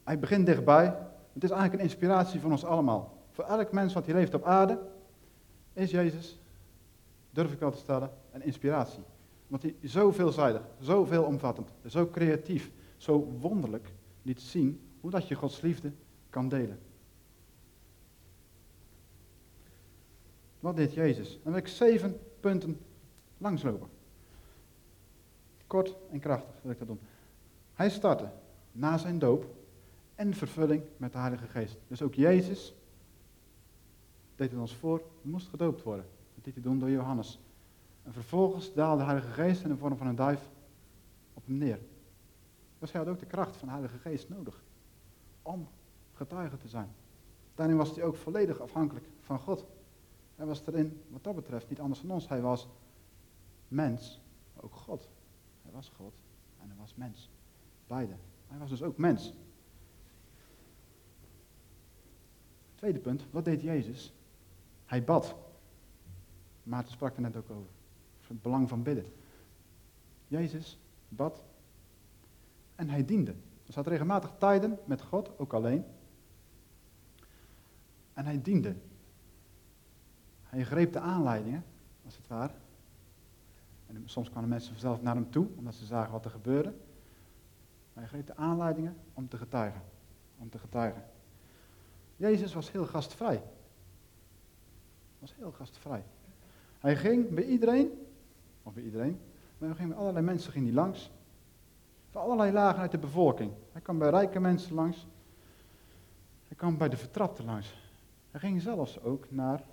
hij 0.05 0.19
begint 0.19 0.47
dichtbij. 0.47 1.06
Het 1.37 1.45
is 1.45 1.51
eigenlijk 1.51 1.83
een 1.83 1.89
inspiratie 1.89 2.41
van 2.41 2.51
ons 2.51 2.65
allemaal. 2.65 3.17
Voor 3.31 3.45
elk 3.45 3.73
mens 3.73 3.93
wat 3.93 4.07
hier 4.07 4.15
leeft 4.15 4.35
op 4.35 4.45
aarde, 4.45 4.79
is 5.73 5.91
Jezus, 5.91 6.39
durf 7.31 7.53
ik 7.53 7.59
wel 7.59 7.71
te 7.71 7.79
stellen, 7.79 8.11
een 8.33 8.43
inspiratie. 8.43 9.03
Want 9.47 9.63
hij 9.63 9.77
zo 9.85 10.13
veelzijdig, 10.13 10.63
zo 10.81 11.05
veelomvattend, 11.05 11.73
zo 11.87 12.09
creatief, 12.11 12.71
zo 12.97 13.37
wonderlijk 13.41 13.93
liet 14.23 14.41
zien 14.41 14.81
hoe 15.01 15.11
dat 15.11 15.29
je 15.29 15.35
Gods 15.35 15.61
liefde 15.61 15.93
kan 16.31 16.49
delen. 16.49 16.79
Wat 20.61 20.77
deed 20.77 20.95
Jezus? 20.95 21.39
Dan 21.43 21.53
wil 21.53 21.61
ik 21.61 21.69
zeven 21.69 22.21
punten 22.41 22.81
langslopen. 23.39 23.89
Kort 25.67 25.97
en 26.11 26.21
krachtig 26.21 26.55
wil 26.63 26.73
ik 26.73 26.79
dat 26.79 26.87
doen. 26.87 27.01
Hij 27.75 27.91
startte 27.91 28.29
na 28.73 28.99
zijn 28.99 29.19
doop 29.19 29.55
en 30.17 30.35
vervulling 30.35 30.83
met 30.97 31.13
de 31.13 31.19
Heilige 31.19 31.47
Geest. 31.47 31.77
Dus 31.89 32.03
ook 32.03 32.15
Jezus 32.15 32.75
deed 34.35 34.51
het 34.51 34.61
ons 34.61 34.75
voor, 34.75 35.03
moest 35.23 35.49
gedoopt 35.49 35.83
worden. 35.83 36.07
Dat 36.35 36.45
deed 36.45 36.55
hij 36.55 36.63
doen 36.63 36.79
door 36.79 36.91
Johannes. 36.91 37.41
En 38.03 38.13
vervolgens 38.13 38.75
daalde 38.75 38.99
de 38.99 39.05
Heilige 39.05 39.33
Geest 39.33 39.63
in 39.63 39.69
de 39.69 39.77
vorm 39.77 39.97
van 39.97 40.07
een 40.07 40.17
duif 40.17 40.51
op 41.35 41.47
hem 41.47 41.57
neer. 41.57 41.79
Dus 42.79 42.93
hij 42.93 43.01
had 43.01 43.11
ook 43.11 43.19
de 43.19 43.27
kracht 43.27 43.57
van 43.57 43.69
de 43.69 43.75
Heilige 43.75 43.99
Geest 43.99 44.29
nodig 44.29 44.65
om 45.43 45.69
getuige 46.13 46.57
te 46.57 46.69
zijn. 46.69 46.89
Daarin 47.55 47.77
was 47.77 47.95
hij 47.95 48.05
ook 48.05 48.17
volledig 48.17 48.61
afhankelijk 48.61 49.07
van 49.21 49.39
God. 49.39 49.67
Hij 50.35 50.47
was 50.47 50.67
erin, 50.67 51.03
wat 51.09 51.25
dat 51.25 51.35
betreft, 51.35 51.69
niet 51.69 51.81
anders 51.81 52.01
dan 52.01 52.11
ons. 52.11 52.29
Hij 52.29 52.41
was 52.41 52.69
mens, 53.69 54.21
maar 54.55 54.65
ook 54.65 54.75
God. 54.75 55.09
Hij 55.63 55.73
was 55.73 55.93
God 55.97 56.15
en 56.61 56.69
hij 56.69 56.77
was 56.77 56.95
mens. 56.95 57.31
Beide. 57.87 58.15
Hij 58.47 58.59
was 58.59 58.71
dus 58.71 58.83
ook 58.83 58.97
mens. 58.97 59.33
Tweede 62.77 62.99
punt, 62.99 63.25
wat 63.31 63.45
deed 63.45 63.63
Jezus? 63.63 64.13
Hij 64.87 65.05
bad. 65.05 65.35
Maarten 66.63 66.93
sprak 66.93 67.17
er 67.17 67.23
net 67.23 67.37
ook 67.37 67.51
over. 67.51 67.71
Het 68.27 68.43
belang 68.43 68.69
van 68.69 68.83
bidden. 68.83 69.07
Jezus 70.29 70.79
bad 71.09 71.45
en 72.75 72.89
hij 72.89 73.05
diende. 73.05 73.35
Er 73.67 73.73
zat 73.73 73.87
regelmatig 73.87 74.33
tijden 74.39 74.79
met 74.85 75.03
God, 75.03 75.39
ook 75.39 75.53
alleen. 75.53 75.85
En 78.15 78.25
hij 78.25 78.43
diende. 78.43 78.75
Hij 80.43 80.65
greep 80.65 80.93
de 80.93 81.01
aanleidingen, 81.01 81.65
als 82.05 82.17
het 82.17 82.27
ware. 82.27 82.53
En 83.87 84.03
soms 84.05 84.31
kwamen 84.31 84.49
mensen 84.49 84.73
vanzelf 84.73 85.03
naar 85.03 85.15
hem 85.15 85.31
toe, 85.31 85.49
omdat 85.57 85.75
ze 85.75 85.85
zagen 85.85 86.13
wat 86.13 86.25
er 86.25 86.31
gebeurde. 86.31 86.75
Maar 87.93 88.03
hij 88.03 88.07
greep 88.07 88.27
de 88.27 88.37
aanleidingen 88.37 88.97
om 89.15 89.29
te 89.29 89.37
getuigen. 89.37 89.83
Om 90.39 90.51
te 90.51 90.59
getuigen. 90.59 91.05
Jezus 92.17 92.55
was 92.55 92.73
heel 92.73 92.87
gastvrij. 92.87 93.43
Was 95.19 95.35
heel 95.35 95.53
gastvrij. 95.53 96.05
Hij 96.79 96.97
ging 96.97 97.29
bij 97.29 97.45
iedereen, 97.45 98.07
of 98.63 98.75
bij 98.75 98.83
iedereen, 98.83 99.19
maar 99.59 99.69
hij 99.69 99.79
ging 99.79 99.89
bij 99.89 99.99
allerlei 99.99 100.25
mensen 100.25 100.53
ging 100.53 100.65
hij 100.65 100.75
langs. 100.75 101.11
Van 102.11 102.23
allerlei 102.23 102.53
lagen 102.53 102.81
uit 102.81 102.91
de 102.91 102.99
bevolking. 102.99 103.53
Hij 103.73 103.81
kwam 103.81 103.99
bij 103.99 104.11
rijke 104.11 104.41
mensen 104.41 104.75
langs. 104.75 105.07
Hij 106.49 106.57
kwam 106.57 106.79
bij 106.79 106.89
de 106.89 106.97
vertrapten 106.97 107.45
langs. 107.45 107.75
Hij 108.31 108.41
ging 108.41 108.63
zelfs 108.63 109.01
ook 109.03 109.31
naar 109.31 109.65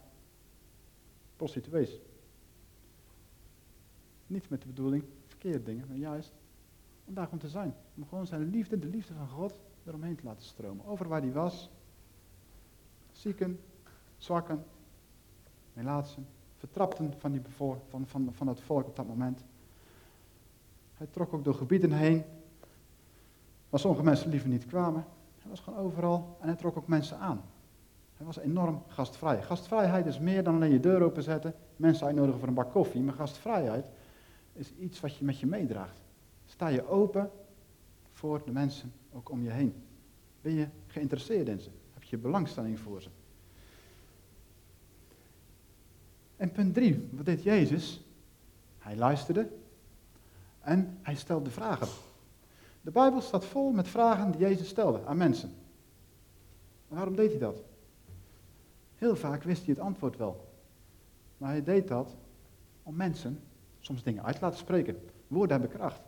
prostituees. 1.36 2.00
Niet 4.28 4.50
met 4.50 4.62
de 4.62 4.68
bedoeling 4.68 5.04
verkeerde 5.26 5.64
dingen, 5.64 5.88
maar 5.88 5.98
juist 5.98 6.34
om 7.06 7.14
daar 7.14 7.24
gewoon 7.24 7.40
te 7.40 7.50
zijn. 7.50 7.76
Om 7.96 8.08
gewoon 8.08 8.28
zijn 8.28 8.50
liefde, 8.50 8.80
de 8.80 8.88
liefde 8.88 9.14
van 9.14 9.28
God, 9.28 9.60
eromheen 9.86 10.16
te 10.16 10.24
laten 10.24 10.44
stromen. 10.44 10.86
Over 10.86 11.08
waar 11.08 11.22
hij 11.22 11.32
was. 11.32 11.70
Zieken, 13.24 13.60
zwakken, 14.18 14.66
melaatsen, 15.74 16.28
vertrapten 16.58 17.14
van, 17.18 17.32
die 17.32 17.42
van, 17.90 18.06
van, 18.06 18.30
van 18.32 18.48
het 18.48 18.62
volk 18.62 18.88
op 18.88 18.96
dat 18.96 19.08
moment. 19.08 19.44
Hij 20.94 21.08
trok 21.12 21.34
ook 21.34 21.44
door 21.44 21.54
gebieden 21.54 21.92
heen 21.92 22.24
waar 23.70 23.80
sommige 23.80 24.04
mensen 24.04 24.30
liever 24.30 24.50
niet 24.50 24.66
kwamen. 24.66 25.06
Hij 25.40 25.50
was 25.50 25.60
gewoon 25.60 25.80
overal 25.80 26.38
en 26.40 26.48
hij 26.48 26.56
trok 26.56 26.78
ook 26.78 26.88
mensen 26.88 27.18
aan. 27.18 27.42
Hij 28.14 28.26
was 28.26 28.38
enorm 28.38 28.84
gastvrij. 28.88 29.42
Gastvrijheid 29.42 30.06
is 30.06 30.20
meer 30.20 30.44
dan 30.44 30.56
alleen 30.56 30.72
je 30.72 30.80
deur 30.80 31.02
openzetten, 31.02 31.56
mensen 31.76 32.06
uitnodigen 32.06 32.40
voor 32.40 32.48
een 32.48 32.54
bak 32.54 32.72
koffie. 32.72 33.02
Maar 33.02 33.14
gastvrijheid 33.14 33.86
is 34.54 34.74
iets 34.80 35.00
wat 35.00 35.18
je 35.18 35.26
met 35.26 35.40
je 35.40 35.46
meedraagt. 35.46 36.02
Sta 36.46 36.68
je 36.68 36.88
open 36.88 37.32
voor 38.12 38.42
de 38.46 38.52
mensen 38.52 38.94
ook 39.14 39.30
om 39.30 39.44
je 39.44 39.50
heen? 39.50 39.74
Ben 40.42 40.54
je 40.54 40.68
geïnteresseerd 40.88 41.48
in 41.48 41.60
ze? 41.60 41.70
Je 42.14 42.20
belangstelling 42.20 42.80
voor 42.80 43.02
ze? 43.02 43.10
En 46.36 46.52
punt 46.52 46.74
drie, 46.74 47.08
wat 47.12 47.26
deed 47.26 47.44
Jezus? 47.44 48.04
Hij 48.78 48.96
luisterde 48.96 49.50
en 50.60 50.98
hij 51.02 51.16
stelde 51.16 51.50
vragen. 51.50 51.88
De 52.82 52.92
Bijbel 52.92 53.22
staat 53.22 53.46
vol 53.46 53.72
met 53.72 53.88
vragen 53.88 54.32
die 54.32 54.40
Jezus 54.40 54.68
stelde 54.68 55.06
aan 55.06 55.18
mensen. 55.18 55.56
waarom 56.88 57.16
deed 57.16 57.30
hij 57.30 57.40
dat? 57.40 57.64
Heel 58.96 59.16
vaak 59.16 59.44
wist 59.44 59.66
hij 59.66 59.74
het 59.74 59.84
antwoord 59.84 60.18
wel. 60.18 60.54
Maar 61.38 61.50
hij 61.50 61.64
deed 61.64 61.88
dat 61.88 62.16
om 62.84 62.96
mensen 62.96 63.40
soms 63.80 64.04
dingen 64.04 64.24
uit 64.24 64.36
te 64.36 64.42
laten 64.42 64.60
spreken. 64.60 65.10
Woorden 65.28 65.60
hebben 65.60 65.78
kracht. 65.78 66.02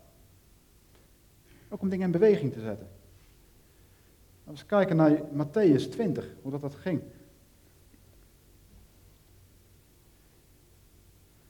Ook 1.70 1.82
om 1.82 1.90
dingen 1.90 2.06
in 2.06 2.12
beweging 2.12 2.54
te 2.54 2.62
zetten. 2.62 2.95
We 4.46 4.66
kijken 4.66 4.96
naar 4.96 5.22
Matthäus 5.22 5.90
20, 5.90 6.36
hoe 6.42 6.52
dat, 6.52 6.62
dat 6.62 6.76
ging. 6.76 7.02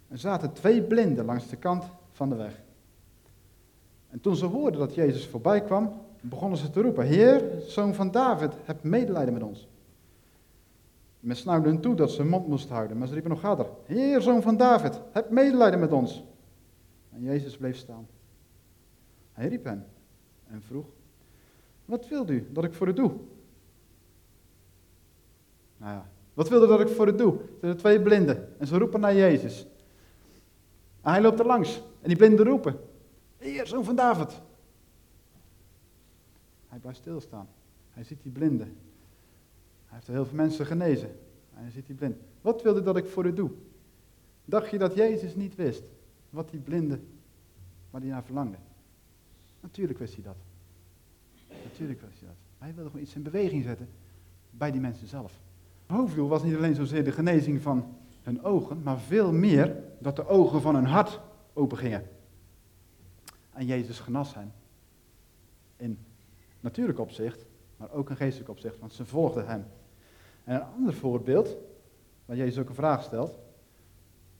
Er 0.07 0.17
zaten 0.17 0.53
twee 0.53 0.81
blinden 0.81 1.25
langs 1.25 1.47
de 1.47 1.55
kant 1.55 1.83
van 2.11 2.29
de 2.29 2.35
weg. 2.35 2.63
En 4.09 4.21
toen 4.21 4.35
ze 4.35 4.45
hoorden 4.45 4.79
dat 4.79 4.95
Jezus 4.95 5.27
voorbij 5.27 5.61
kwam, 5.61 6.01
begonnen 6.21 6.57
ze 6.57 6.69
te 6.69 6.81
roepen: 6.81 7.05
Heer, 7.05 7.61
zoon 7.67 7.93
van 7.93 8.11
David, 8.11 8.53
heb 8.63 8.83
medelijden 8.83 9.33
met 9.33 9.43
ons. 9.43 9.67
Men 11.19 11.35
snauwde 11.35 11.69
hen 11.69 11.81
toe 11.81 11.95
dat 11.95 12.11
ze 12.11 12.21
hun 12.21 12.29
mond 12.29 12.47
moesten 12.47 12.75
houden, 12.75 12.97
maar 12.97 13.07
ze 13.07 13.13
riepen 13.13 13.31
nog 13.31 13.41
harder: 13.41 13.67
Heer, 13.85 14.21
zoon 14.21 14.41
van 14.41 14.57
David, 14.57 15.01
heb 15.11 15.29
medelijden 15.29 15.79
met 15.79 15.91
ons. 15.91 16.23
En 17.11 17.21
Jezus 17.21 17.57
bleef 17.57 17.77
staan. 17.77 18.07
Hij 19.33 19.47
riep 19.47 19.63
hen 19.63 19.85
en 20.47 20.61
vroeg: 20.61 20.85
Wat 21.85 22.07
wilt 22.07 22.29
u 22.29 22.47
dat 22.51 22.63
ik 22.63 22.73
voor 22.73 22.87
u 22.87 22.93
doe? 22.93 23.11
Nou 25.77 25.93
ja, 25.93 26.09
wat 26.33 26.49
wilde 26.49 26.67
dat 26.67 26.79
ik 26.79 26.87
voor 26.87 27.07
u 27.07 27.15
doe? 27.15 27.33
Er 27.33 27.47
zijn 27.59 27.77
twee 27.77 28.01
blinden 28.01 28.59
en 28.59 28.67
ze 28.67 28.77
roepen 28.77 28.99
naar 28.99 29.15
Jezus. 29.15 29.65
Hij 31.01 31.21
loopt 31.21 31.39
er 31.39 31.45
langs 31.45 31.81
en 32.01 32.07
die 32.07 32.17
blinden 32.17 32.45
roepen: 32.45 32.79
Heer, 33.37 33.67
zoon 33.67 33.83
van 33.83 33.95
David. 33.95 34.41
Hij 36.67 36.79
blijft 36.79 36.99
stilstaan. 36.99 37.47
Hij 37.89 38.03
ziet 38.03 38.21
die 38.21 38.31
blinden. 38.31 38.67
Hij 39.85 39.95
heeft 39.95 40.07
heel 40.07 40.25
veel 40.25 40.35
mensen 40.35 40.65
genezen. 40.65 41.09
En 41.53 41.61
hij 41.61 41.71
ziet 41.71 41.85
die 41.85 41.95
blind. 41.95 42.17
Wat 42.41 42.61
wilde 42.61 42.81
dat 42.81 42.97
ik 42.97 43.07
voor 43.07 43.25
u 43.25 43.33
doe? 43.33 43.51
Dacht 44.45 44.69
je 44.69 44.77
dat 44.77 44.95
Jezus 44.95 45.35
niet 45.35 45.55
wist 45.55 45.83
wat 46.29 46.49
die 46.49 46.59
blinde, 46.59 46.99
waar 47.89 48.01
hij 48.01 48.09
naar 48.09 48.23
verlangde? 48.23 48.57
Natuurlijk 49.59 49.99
wist 49.99 50.13
hij 50.13 50.23
dat. 50.23 50.35
Natuurlijk 51.75 52.01
wist 52.07 52.19
hij 52.19 52.27
dat. 52.27 52.37
Hij 52.57 52.73
wilde 52.73 52.89
gewoon 52.89 53.05
iets 53.05 53.15
in 53.15 53.23
beweging 53.23 53.63
zetten 53.63 53.89
bij 54.49 54.71
die 54.71 54.81
mensen 54.81 55.07
zelf. 55.07 55.39
Het 55.85 55.97
hoofddoel 55.97 56.27
was 56.27 56.43
niet 56.43 56.55
alleen 56.55 56.75
zozeer 56.75 57.03
de 57.03 57.11
genezing 57.11 57.61
van 57.61 57.95
hun 58.23 58.43
ogen, 58.43 58.83
maar 58.83 58.99
veel 58.99 59.33
meer 59.33 59.83
dat 59.99 60.15
de 60.15 60.27
ogen 60.27 60.61
van 60.61 60.75
hun 60.75 60.85
hart 60.85 61.19
open 61.53 61.77
gingen. 61.77 62.03
En 63.53 63.65
Jezus 63.65 63.99
genas 63.99 64.33
hen. 64.33 64.53
In 65.77 65.97
natuurlijk 66.59 66.99
opzicht, 66.99 67.45
maar 67.77 67.91
ook 67.91 68.09
in 68.09 68.15
geestelijk 68.15 68.49
opzicht, 68.49 68.79
want 68.79 68.93
ze 68.93 69.05
volgden 69.05 69.47
hem. 69.47 69.65
En 70.43 70.55
een 70.55 70.67
ander 70.77 70.93
voorbeeld, 70.93 71.57
waar 72.25 72.37
Jezus 72.37 72.59
ook 72.59 72.69
een 72.69 72.75
vraag 72.75 73.03
stelt. 73.03 73.39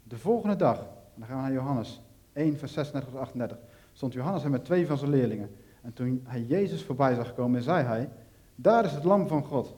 De 0.04 0.18
volgende 0.18 0.56
dag, 0.56 0.88
dan 1.16 1.28
gaan 1.28 1.36
we 1.36 1.42
naar 1.42 1.54
Johannes 1.54 2.02
1, 2.34 2.58
vers 2.58 2.74
36 2.74 3.12
tot 3.12 3.20
38, 3.20 3.58
stond 3.94 4.14
Johannes 4.14 4.44
er 4.44 4.50
met 4.50 4.66
twee 4.66 4.88
van 4.88 4.98
zijn 4.98 5.12
leerlingen. 5.12 5.50
En 5.86 5.94
toen 5.94 6.22
hij 6.24 6.44
Jezus 6.44 6.84
voorbij 6.84 7.16
zag 7.16 7.34
komen, 7.34 7.62
zei 7.62 7.84
hij, 7.84 8.10
daar 8.56 8.86
is 8.86 8.92
het 8.92 9.04
lam 9.04 9.28
van 9.28 9.44
God. 9.44 9.76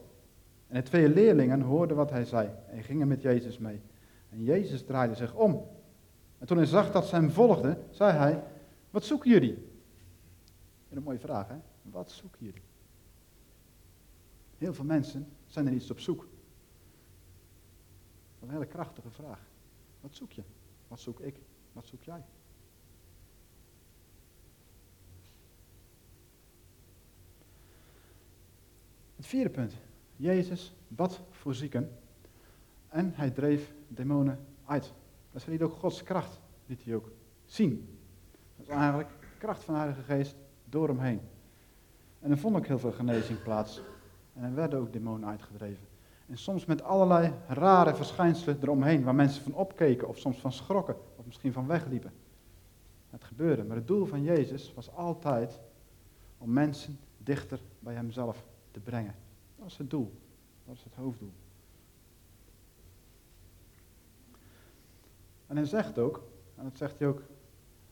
En 0.68 0.76
de 0.76 0.84
twee 0.84 1.10
leerlingen 1.10 1.62
hoorden 1.62 1.98
wat 1.98 2.10
hij 2.10 2.26
zei 2.26 2.50
en 2.70 2.84
gingen 2.84 3.08
met 3.08 3.22
Jezus 3.22 3.58
mee. 3.58 3.82
En 4.30 4.44
Jezus 4.44 4.86
draaide 4.86 5.16
zich 5.16 5.36
om. 5.36 5.68
En 6.38 6.48
toen 6.48 6.58
hij 6.58 6.66
zag 6.66 6.92
dat 6.92 7.06
ze 7.06 7.16
hem 7.16 7.32
volgden, 7.32 7.84
zei 7.90 8.18
hij, 8.18 8.44
wat 8.90 9.04
zoeken 9.04 9.30
jullie? 9.30 9.68
Een 10.90 11.04
mooie 11.04 11.20
vraag, 11.20 11.48
hè? 11.48 11.56
Wat 11.82 12.12
zoeken 12.12 12.46
jullie? 12.46 12.64
Heel 14.58 14.74
veel 14.74 14.86
mensen 14.86 15.28
zijn 15.46 15.68
er 15.68 15.74
iets 15.74 15.92
op 15.92 16.00
zoek. 16.00 16.20
Dat 16.20 16.30
is 18.36 18.48
een 18.48 18.50
hele 18.50 18.66
krachtige 18.66 19.10
vraag. 19.10 19.40
Wat 20.02 20.16
zoek 20.16 20.32
je? 20.32 20.44
Wat 20.88 21.00
zoek 21.00 21.20
ik? 21.20 21.40
Wat 21.74 21.86
zoek 21.86 22.04
jij? 22.04 22.24
Vierde 29.28 29.50
punt. 29.50 29.74
Jezus 30.16 30.74
bad 30.88 31.22
voor 31.32 31.56
zieken 31.56 31.92
en 32.88 33.12
hij 33.16 33.30
dreef 33.30 33.74
demonen 33.88 34.40
uit. 34.66 34.94
Dat 35.32 35.48
liet 35.48 35.62
ook 35.62 35.74
Gods 35.74 36.04
kracht, 36.04 36.40
liet 36.66 36.84
hij 36.84 36.96
ook 36.96 37.12
zien. 37.46 37.98
Dat 38.56 38.68
is 38.68 38.74
eigenlijk 38.74 39.10
kracht 39.38 39.64
van 39.64 39.74
de 39.74 39.80
Heilige 39.80 40.04
Geest 40.04 40.36
door 40.66 40.88
hem 40.88 41.00
heen. 41.00 41.22
En 42.20 42.32
er 42.32 42.38
vond 42.38 42.56
ook 42.56 42.66
heel 42.68 42.80
veel 42.80 42.92
genezing 42.92 43.44
plaats. 43.44 43.82
En 44.34 44.44
er 44.44 44.56
werden 44.56 44.80
ook 44.80 44.94
demonen 44.94 45.30
uitgedreven. 45.30 45.86
En 46.28 46.38
soms 46.38 46.66
met 46.66 46.82
allerlei 46.82 47.34
rare 47.48 47.96
verschijnselen 47.96 48.58
eromheen, 48.62 49.04
waar 49.04 49.16
mensen 49.16 49.44
van 49.44 49.54
opkeken 49.54 50.08
of 50.08 50.18
soms 50.18 50.38
van 50.38 50.52
schrokken 50.52 50.96
of 51.16 51.26
misschien 51.26 51.54
van 51.54 51.68
wegliepen. 51.68 52.12
Het 53.10 53.24
gebeurde, 53.24 53.64
maar 53.64 53.78
het 53.78 53.88
doel 53.88 54.06
van 54.06 54.24
Jezus 54.24 54.74
was 54.74 54.96
altijd 54.96 55.60
om 56.38 56.54
mensen 56.54 57.00
dichter 57.18 57.60
bij 57.80 57.94
Hemzelf 57.94 58.46
te 58.78 58.90
brengen. 58.90 59.16
Dat 59.56 59.64
was 59.64 59.78
het 59.78 59.90
doel, 59.90 60.12
dat 60.66 60.76
was 60.76 60.84
het 60.84 60.96
hoofddoel. 60.96 61.32
En 65.48 65.56
hij 65.56 65.66
zegt 65.66 65.98
ook, 65.98 66.24
en 66.56 66.64
dat 66.64 66.78
zegt 66.78 67.00
hij 67.00 67.08
ook, 67.08 67.22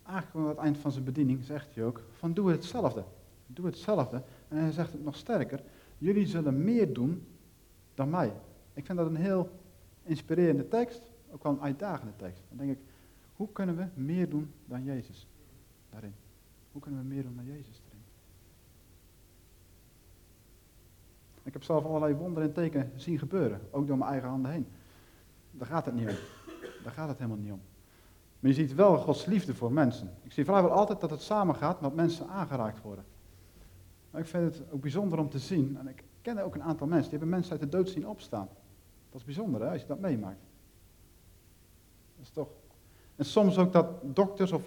eigenlijk 0.03 0.37
aan 0.45 0.47
het 0.47 0.57
eind 0.57 0.77
van 0.77 0.91
zijn 0.91 1.03
bediening, 1.03 1.43
zegt 1.43 1.75
hij 1.75 1.83
ook, 1.83 2.01
van 2.11 2.33
doe 2.33 2.51
hetzelfde. 2.51 3.03
Doe 3.47 3.65
hetzelfde. 3.65 4.23
En 4.47 4.57
hij 4.57 4.71
zegt 4.71 4.91
het 4.91 5.03
nog 5.03 5.15
sterker, 5.15 5.63
jullie 5.97 6.27
zullen 6.27 6.63
meer 6.63 6.93
doen 6.93 7.27
dan 7.93 8.09
mij. 8.09 8.33
Ik 8.73 8.85
vind 8.85 8.97
dat 8.97 9.07
een 9.07 9.15
heel 9.15 9.49
inspirerende 10.03 10.67
tekst, 10.67 11.01
ook 11.31 11.43
wel 11.43 11.51
een 11.51 11.61
uitdagende 11.61 12.15
tekst. 12.15 12.43
Dan 12.49 12.57
denk 12.57 12.71
ik, 12.71 12.83
hoe 13.35 13.51
kunnen 13.51 13.75
we 13.77 13.87
meer 13.93 14.29
doen 14.29 14.51
dan 14.65 14.83
Jezus 14.83 15.27
daarin? 15.89 16.13
Hoe 16.71 16.81
kunnen 16.81 17.01
we 17.01 17.07
meer 17.07 17.23
doen 17.23 17.35
dan 17.35 17.45
Jezus 17.45 17.81
daarin? 17.83 18.03
Ik 21.44 21.44
heb 21.55 21.63
zelf 21.63 21.85
allerlei 21.85 22.13
wonderen 22.13 22.47
en 22.49 22.53
tekenen 22.53 22.91
zien 22.95 23.19
gebeuren, 23.19 23.61
ook 23.71 23.87
door 23.87 23.97
mijn 23.97 24.11
eigen 24.11 24.29
handen 24.29 24.51
heen. 24.51 24.67
Daar 25.51 25.67
gaat 25.67 25.85
het 25.85 25.95
niet 25.95 26.09
om. 26.09 26.15
Daar 26.83 26.93
gaat 26.93 27.07
het 27.07 27.17
helemaal 27.17 27.39
niet 27.39 27.51
om. 27.51 27.61
Maar 28.39 28.51
je 28.51 28.57
ziet 28.57 28.75
wel 28.75 28.97
Gods 28.97 29.25
liefde 29.25 29.55
voor 29.55 29.71
mensen. 29.71 30.13
Ik 30.23 30.31
zie 30.31 30.45
vrijwel 30.45 30.71
altijd 30.71 30.99
dat 30.99 31.09
het 31.09 31.21
samengaat 31.21 31.81
met 31.81 31.95
mensen 31.95 32.27
aangeraakt 32.27 32.81
worden. 32.81 33.05
Maar 34.11 34.21
ik 34.21 34.27
vind 34.27 34.55
het 34.55 34.71
ook 34.71 34.81
bijzonder 34.81 35.19
om 35.19 35.29
te 35.29 35.39
zien, 35.39 35.77
en 35.77 35.87
ik 35.87 36.03
ken 36.21 36.37
ook 36.37 36.55
een 36.55 36.63
aantal 36.63 36.87
mensen, 36.87 37.09
die 37.09 37.19
hebben 37.19 37.35
mensen 37.35 37.51
uit 37.51 37.61
de 37.61 37.77
dood 37.77 37.89
zien 37.89 38.07
opstaan. 38.07 38.47
Dat 39.09 39.19
is 39.19 39.25
bijzonder 39.25 39.61
hè, 39.61 39.71
als 39.71 39.81
je 39.81 39.87
dat 39.87 39.99
meemaakt. 39.99 40.41
Dat 42.15 42.25
is 42.25 42.29
toch... 42.29 42.49
En 43.15 43.25
soms 43.25 43.57
ook 43.57 43.71
dat 43.71 44.15
dokters 44.15 44.51
of 44.51 44.63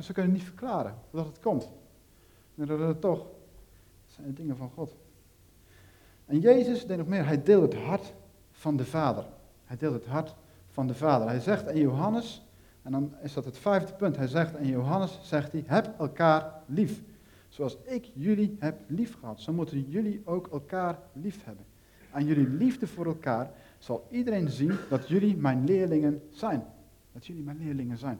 ze 0.00 0.12
kunnen 0.12 0.32
niet 0.32 0.42
verklaren 0.42 0.94
dat 1.10 1.26
het 1.26 1.40
komt. 1.40 1.72
En 2.54 2.66
dat 2.66 2.78
het 2.78 3.00
toch, 3.00 3.18
dat 3.18 4.12
zijn 4.12 4.26
de 4.26 4.32
dingen 4.32 4.56
van 4.56 4.70
God. 4.70 4.96
En 6.26 6.40
Jezus 6.40 6.86
deed 6.86 6.96
nog 6.96 7.06
meer, 7.06 7.26
hij 7.26 7.42
deelde 7.42 7.66
het 7.66 7.84
hart 7.84 8.12
van 8.50 8.76
de 8.76 8.84
Vader. 8.84 9.24
Hij 9.64 9.76
deelde 9.76 9.96
het 9.96 10.06
hart 10.06 10.34
van 10.68 10.86
de 10.86 10.94
Vader. 10.94 11.28
Hij 11.28 11.40
zegt 11.40 11.68
aan 11.68 11.78
Johannes, 11.78 12.42
en 12.82 12.92
dan 12.92 13.14
is 13.22 13.32
dat 13.32 13.44
het 13.44 13.58
vijfde 13.58 13.92
punt, 13.92 14.16
hij 14.16 14.26
zegt 14.26 14.56
aan 14.56 14.66
Johannes, 14.66 15.18
zegt 15.22 15.52
hij, 15.52 15.64
heb 15.66 15.98
elkaar 15.98 16.52
lief. 16.66 17.02
Zoals 17.48 17.76
ik 17.84 18.10
jullie 18.14 18.56
heb 18.58 18.80
lief 18.86 19.18
gehad, 19.18 19.40
zo 19.40 19.52
moeten 19.52 19.90
jullie 19.90 20.22
ook 20.24 20.48
elkaar 20.48 20.98
lief 21.12 21.44
hebben. 21.44 21.64
Aan 22.10 22.24
jullie 22.24 22.48
liefde 22.48 22.86
voor 22.86 23.06
elkaar 23.06 23.50
zal 23.78 24.06
iedereen 24.10 24.50
zien 24.50 24.76
dat 24.88 25.08
jullie 25.08 25.36
mijn 25.36 25.64
leerlingen 25.64 26.22
zijn. 26.30 26.64
Dat 27.12 27.26
jullie 27.26 27.42
mijn 27.42 27.58
leerlingen 27.58 27.98
zijn. 27.98 28.18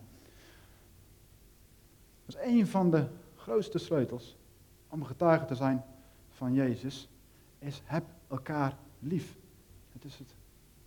Dat 2.26 2.36
is 2.36 2.50
een 2.50 2.66
van 2.66 2.90
de 2.90 3.04
grootste 3.36 3.78
sleutels 3.78 4.36
om 4.88 5.04
getuige 5.04 5.44
te 5.44 5.54
zijn 5.54 5.84
van 6.30 6.52
Jezus, 6.52 7.08
is 7.62 7.82
heb 7.84 8.04
elkaar 8.28 8.78
lief. 8.98 9.36
Het 9.92 10.04
is 10.04 10.18
het 10.18 10.34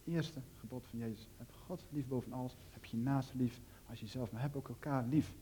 eerste 0.04 0.40
gebod 0.60 0.86
van 0.86 1.00
Jezus. 1.00 1.28
Heb 1.38 1.52
God 1.66 1.86
lief 1.90 2.08
boven 2.08 2.34
alles, 2.34 2.56
heb 2.70 2.86
je 2.86 2.98
naast 2.98 3.34
lief 3.34 3.62
als 3.90 4.00
jezelf, 4.00 4.32
maar 4.32 4.42
heb 4.42 4.56
ook 4.56 4.68
elkaar 4.68 5.06
lief. 5.06 5.34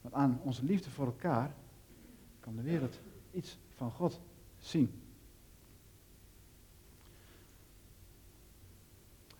Want 0.00 0.14
aan 0.14 0.40
onze 0.42 0.64
liefde 0.64 0.90
voor 0.90 1.06
elkaar 1.06 1.54
kan 2.40 2.56
de 2.56 2.62
wereld 2.62 3.00
iets 3.32 3.58
van 3.74 3.90
God 3.90 4.20
zien. 4.58 5.00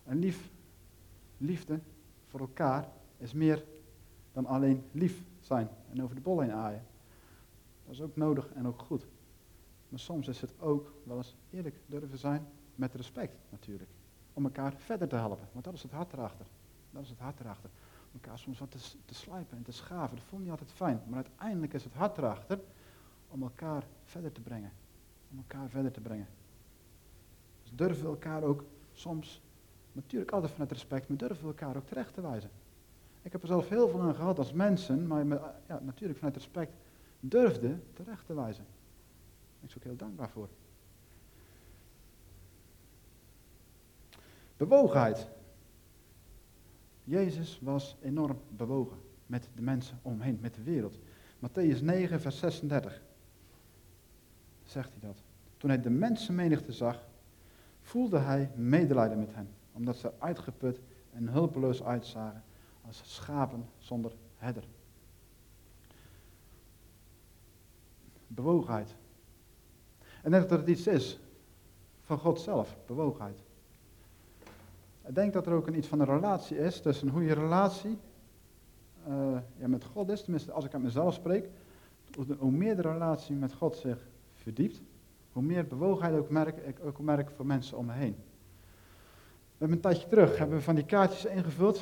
En 0.03 0.19
lief, 0.19 0.49
liefde 1.37 1.79
voor 2.27 2.39
elkaar 2.39 2.89
is 3.17 3.33
meer 3.33 3.63
dan 4.33 4.45
alleen 4.45 4.83
lief 4.91 5.21
zijn 5.39 5.69
en 5.91 6.03
over 6.03 6.15
de 6.15 6.21
bol 6.21 6.39
heen 6.39 6.51
aaien. 6.51 6.85
Dat 7.85 7.93
is 7.93 8.01
ook 8.01 8.15
nodig 8.15 8.51
en 8.53 8.67
ook 8.67 8.79
goed. 8.79 9.05
Maar 9.89 9.99
soms 9.99 10.27
is 10.27 10.41
het 10.41 10.53
ook 10.59 10.93
wel 11.03 11.17
eens 11.17 11.35
eerlijk 11.49 11.75
durven 11.85 12.17
zijn 12.17 12.47
met 12.75 12.93
respect 12.93 13.35
natuurlijk. 13.49 13.89
Om 14.33 14.43
elkaar 14.43 14.73
verder 14.73 15.07
te 15.07 15.15
helpen. 15.15 15.47
Want 15.51 15.65
dat 15.65 15.73
is 15.73 15.83
het 15.83 15.91
hart 15.91 16.13
erachter. 16.13 16.45
Dat 16.91 17.03
is 17.03 17.09
het 17.09 17.19
hart 17.19 17.39
erachter. 17.39 17.69
Om 18.11 18.19
elkaar 18.21 18.39
soms 18.39 18.59
wat 18.59 18.71
te, 18.71 18.77
te 19.05 19.13
slijpen 19.13 19.57
en 19.57 19.63
te 19.63 19.71
schaven. 19.71 20.15
Dat 20.15 20.25
vond 20.25 20.41
niet 20.41 20.51
altijd 20.51 20.71
fijn. 20.71 21.01
Maar 21.07 21.23
uiteindelijk 21.23 21.73
is 21.73 21.83
het 21.83 21.93
hart 21.93 22.17
erachter 22.17 22.59
om 23.27 23.41
elkaar 23.41 23.83
verder 24.03 24.31
te 24.31 24.41
brengen. 24.41 24.71
Om 25.31 25.37
elkaar 25.37 25.69
verder 25.69 25.91
te 25.91 26.01
brengen. 26.01 26.27
Dus 27.63 27.71
durven 27.75 28.03
we 28.03 28.09
elkaar 28.09 28.43
ook 28.43 28.63
soms, 28.93 29.41
natuurlijk 29.91 30.31
altijd 30.31 30.51
vanuit 30.51 30.71
respect, 30.71 31.07
maar 31.07 31.17
durven 31.17 31.41
we 31.41 31.47
elkaar 31.47 31.75
ook 31.75 31.87
terecht 31.87 32.13
te 32.13 32.21
wijzen. 32.21 32.49
Ik 33.21 33.31
heb 33.31 33.41
er 33.41 33.47
zelf 33.47 33.69
heel 33.69 33.89
veel 33.89 34.01
aan 34.01 34.15
gehad 34.15 34.37
als 34.37 34.53
mensen, 34.53 35.07
maar 35.07 35.25
ja, 35.67 35.79
natuurlijk 35.81 36.19
vanuit 36.19 36.35
respect, 36.35 36.73
durfde 37.19 37.79
terecht 37.93 38.25
te 38.25 38.33
wijzen. 38.33 38.65
Ik 39.61 39.67
ben 39.67 39.77
ook 39.77 39.83
heel 39.83 39.95
dankbaar 39.95 40.29
voor. 40.29 40.49
Bewogenheid. 44.57 45.27
Jezus 47.03 47.59
was 47.61 47.97
enorm 48.01 48.41
bewogen 48.49 48.97
met 49.25 49.49
de 49.55 49.61
mensen 49.61 49.99
omheen, 50.01 50.37
met 50.41 50.55
de 50.55 50.63
wereld. 50.63 50.99
Matthäus 51.39 51.81
9, 51.81 52.21
vers 52.21 52.39
36 52.39 53.01
zegt 54.63 54.89
hij 54.91 54.99
dat. 55.09 55.23
Toen 55.57 55.69
hij 55.69 55.81
de 55.81 55.89
mensenmenigte 55.89 56.71
zag, 56.71 57.07
voelde 57.81 58.17
hij 58.17 58.51
medelijden 58.55 59.19
met 59.19 59.35
hen, 59.35 59.49
omdat 59.71 59.97
ze 59.97 60.11
uitgeput 60.19 60.79
en 61.13 61.27
hulpeloos 61.27 61.83
uitzagen 61.83 62.43
als 62.81 63.01
schapen 63.03 63.69
zonder 63.77 64.11
herder. 64.35 64.63
Bewogenheid. 68.27 68.95
En 70.27 70.33
dat 70.33 70.49
het 70.49 70.67
iets 70.67 70.87
is 70.87 71.19
van 72.01 72.17
God 72.17 72.39
zelf, 72.39 72.77
bewogenheid. 72.85 73.39
Ik 75.07 75.15
denk 75.15 75.33
dat 75.33 75.45
er 75.45 75.53
ook 75.53 75.67
een 75.67 75.77
iets 75.77 75.87
van 75.87 75.99
een 75.99 76.05
relatie 76.05 76.57
is 76.57 76.81
tussen 76.81 77.07
hoe 77.07 77.23
je 77.23 77.33
relatie 77.33 77.97
uh, 79.07 79.37
ja, 79.57 79.67
met 79.67 79.83
God 79.83 80.09
is, 80.09 80.21
tenminste 80.21 80.51
als 80.51 80.65
ik 80.65 80.73
aan 80.73 80.81
mezelf 80.81 81.13
spreek, 81.13 81.49
hoe 82.37 82.51
meer 82.51 82.75
de 82.75 82.81
relatie 82.81 83.35
met 83.35 83.53
God 83.53 83.75
zich 83.75 83.97
verdiept, 84.35 84.81
hoe 85.31 85.43
meer 85.43 85.67
bewogenheid 85.67 86.17
ook 86.17 86.29
merk, 86.29 86.57
ik 86.57 86.79
ook 86.83 86.99
merk 86.99 87.29
voor 87.29 87.45
mensen 87.45 87.77
om 87.77 87.85
me 87.85 87.93
heen. 87.93 88.15
We 88.15 89.57
hebben 89.57 89.77
een 89.77 89.83
tijdje 89.83 90.07
terug 90.07 90.37
hebben 90.37 90.57
we 90.57 90.63
van 90.63 90.75
die 90.75 90.85
kaartjes 90.85 91.25
ingevuld, 91.25 91.77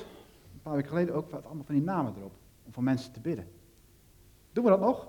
een 0.53 0.61
paar 0.61 0.75
weken 0.75 0.89
geleden 0.89 1.15
ook, 1.15 1.29
wat 1.29 1.45
allemaal 1.45 1.65
van 1.65 1.75
die 1.75 1.83
namen 1.83 2.13
erop, 2.17 2.33
om 2.65 2.73
voor 2.73 2.83
mensen 2.83 3.11
te 3.11 3.19
bidden. 3.19 3.47
Doen 4.51 4.63
we 4.63 4.69
dat 4.69 4.79
nog? 4.79 5.07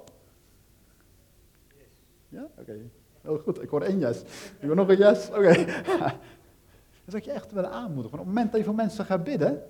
Ja? 2.29 2.49
Oké. 2.59 2.91
Heel 3.27 3.39
goed, 3.39 3.63
ik 3.63 3.69
hoor 3.69 3.83
één 3.83 3.99
yes. 3.99 4.21
Ik 4.59 4.67
hoor 4.67 4.77
nog 4.77 4.89
een 4.89 4.97
yes. 4.97 5.29
Oké. 5.29 5.55
Dan 7.07 7.15
zou 7.15 7.17
ik 7.17 7.25
je 7.25 7.33
echt 7.33 7.53
willen 7.53 7.71
aanmoedigen. 7.71 8.11
Want 8.11 8.13
op 8.13 8.27
het 8.27 8.35
moment 8.35 8.51
dat 8.51 8.61
je 8.61 8.67
voor 8.67 8.75
mensen 8.75 9.05
gaat 9.05 9.25
bidden, 9.25 9.63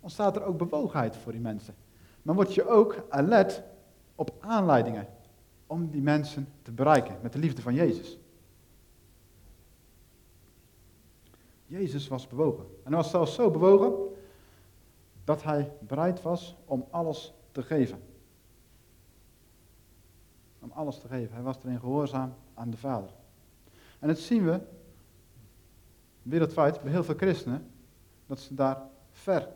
ontstaat 0.00 0.36
er 0.36 0.44
ook 0.44 0.58
bewogenheid 0.58 1.16
voor 1.16 1.32
die 1.32 1.40
mensen. 1.40 1.74
Maar 2.22 2.34
word 2.34 2.54
je 2.54 2.68
ook 2.68 3.06
alert 3.08 3.62
op 4.14 4.34
aanleidingen 4.40 5.06
om 5.66 5.90
die 5.90 6.02
mensen 6.02 6.48
te 6.62 6.72
bereiken 6.72 7.16
met 7.22 7.32
de 7.32 7.38
liefde 7.38 7.62
van 7.62 7.74
Jezus. 7.74 8.18
Jezus 11.66 12.08
was 12.08 12.28
bewogen. 12.28 12.64
En 12.64 12.92
hij 12.92 12.96
was 12.96 13.10
zelfs 13.10 13.34
zo 13.34 13.50
bewogen 13.50 13.92
dat 15.24 15.42
hij 15.42 15.72
bereid 15.80 16.22
was 16.22 16.56
om 16.64 16.86
alles 16.90 17.34
te 17.52 17.62
geven. 17.62 18.02
Om 20.60 20.70
alles 20.70 20.98
te 20.98 21.08
geven. 21.08 21.34
Hij 21.34 21.42
was 21.42 21.56
erin 21.62 21.80
gehoorzaam 21.80 22.34
aan 22.54 22.70
de 22.70 22.76
Vader. 22.76 23.10
En 23.98 24.08
dat 24.08 24.18
zien 24.18 24.44
we 24.44 24.60
wereldwijd 26.22 26.82
bij 26.82 26.90
heel 26.90 27.04
veel 27.04 27.14
christenen, 27.14 27.70
dat 28.26 28.40
ze 28.40 28.54
daar 28.54 28.82
ver 29.10 29.48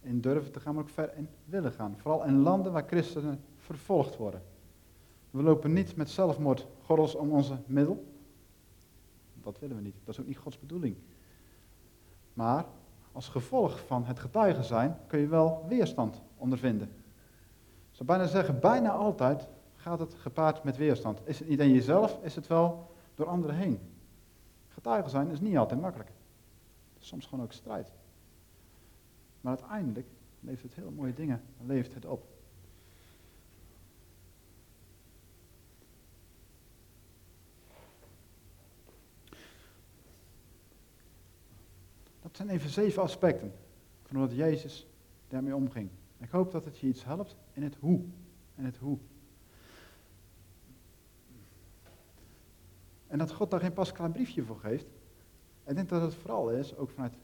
in 0.00 0.20
durven 0.20 0.52
te 0.52 0.60
gaan, 0.60 0.74
maar 0.74 0.82
ook 0.82 0.88
ver 0.88 1.16
in 1.16 1.28
willen 1.44 1.72
gaan. 1.72 1.94
Vooral 1.98 2.24
in 2.24 2.42
landen 2.42 2.72
waar 2.72 2.86
christenen 2.86 3.40
vervolgd 3.56 4.16
worden. 4.16 4.42
We 5.30 5.42
lopen 5.42 5.72
niet 5.72 5.96
met 5.96 6.10
zelfmoordgordels 6.10 7.14
om 7.14 7.30
onze 7.30 7.58
middel. 7.66 8.04
Dat 9.42 9.58
willen 9.58 9.76
we 9.76 9.82
niet. 9.82 9.96
Dat 10.04 10.14
is 10.14 10.20
ook 10.20 10.26
niet 10.26 10.38
Gods 10.38 10.58
bedoeling. 10.58 10.96
Maar 12.32 12.64
als 13.12 13.28
gevolg 13.28 13.86
van 13.86 14.04
het 14.04 14.18
getuigen 14.18 14.64
zijn 14.64 14.96
kun 15.06 15.18
je 15.18 15.26
wel 15.26 15.64
weerstand 15.68 16.22
ondervinden. 16.36 16.88
Ik 17.90 17.96
zou 17.96 18.08
bijna 18.08 18.26
zeggen, 18.26 18.60
bijna 18.60 18.90
altijd 18.90 19.48
gaat 19.80 19.98
het 19.98 20.14
gepaard 20.14 20.64
met 20.64 20.76
weerstand. 20.76 21.20
Is 21.24 21.38
het 21.38 21.48
niet 21.48 21.60
aan 21.60 21.72
jezelf, 21.72 22.18
is 22.22 22.34
het 22.34 22.46
wel 22.46 22.94
door 23.14 23.26
anderen 23.26 23.56
heen. 23.56 23.80
Getuigen 24.68 25.10
zijn 25.10 25.30
is 25.30 25.40
niet 25.40 25.56
altijd 25.56 25.80
makkelijk. 25.80 26.10
Soms 26.98 27.26
gewoon 27.26 27.44
ook 27.44 27.52
strijd. 27.52 27.92
Maar 29.40 29.58
uiteindelijk 29.58 30.06
levert 30.40 30.62
het 30.62 30.74
heel 30.74 30.90
mooie 30.90 31.14
dingen, 31.14 31.42
levert 31.66 31.94
het 31.94 32.04
op. 32.04 32.26
Dat 42.22 42.36
zijn 42.36 42.48
even 42.48 42.70
zeven 42.70 43.02
aspecten 43.02 43.52
van 44.02 44.16
hoe 44.16 44.34
Jezus 44.34 44.86
daarmee 45.28 45.54
omging. 45.54 45.90
Ik 46.18 46.30
hoop 46.30 46.52
dat 46.52 46.64
het 46.64 46.78
je 46.78 46.86
iets 46.86 47.04
helpt 47.04 47.36
in 47.52 47.62
het 47.62 47.76
hoe. 47.80 48.04
En 48.54 48.64
het 48.64 48.76
hoe. 48.76 48.98
En 53.10 53.18
dat 53.18 53.32
God 53.32 53.50
daar 53.50 53.60
geen 53.60 53.72
pasklaar 53.72 54.10
briefje 54.10 54.42
voor 54.42 54.58
geeft. 54.58 54.86
Ik 55.66 55.74
denk 55.74 55.88
dat 55.88 56.02
het 56.02 56.14
vooral 56.14 56.50
is, 56.50 56.76
ook 56.76 56.90
vanuit 56.90 57.14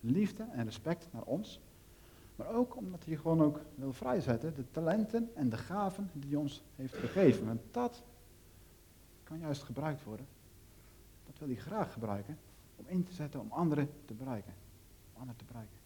liefde 0.00 0.46
en 0.52 0.64
respect 0.64 1.08
naar 1.12 1.22
ons. 1.22 1.60
Maar 2.36 2.48
ook 2.48 2.76
omdat 2.76 3.04
hij 3.04 3.16
gewoon 3.16 3.42
ook 3.42 3.60
wil 3.74 3.92
vrijzetten, 3.92 4.54
de 4.54 4.70
talenten 4.70 5.30
en 5.34 5.48
de 5.48 5.56
gaven 5.56 6.10
die 6.12 6.28
hij 6.28 6.38
ons 6.38 6.62
heeft 6.76 6.94
gegeven. 6.94 7.48
En 7.48 7.60
dat 7.70 8.02
kan 9.22 9.38
juist 9.38 9.62
gebruikt 9.62 10.04
worden. 10.04 10.26
Dat 11.26 11.38
wil 11.38 11.48
hij 11.48 11.56
graag 11.56 11.92
gebruiken 11.92 12.38
om 12.76 12.84
in 12.86 13.04
te 13.04 13.12
zetten 13.12 13.40
om 13.40 13.52
anderen 13.52 13.90
te 14.04 14.14
bereiken. 14.14 14.54
Om 15.12 15.20
anderen 15.20 15.38
te 15.38 15.44
bereiken. 15.44 15.78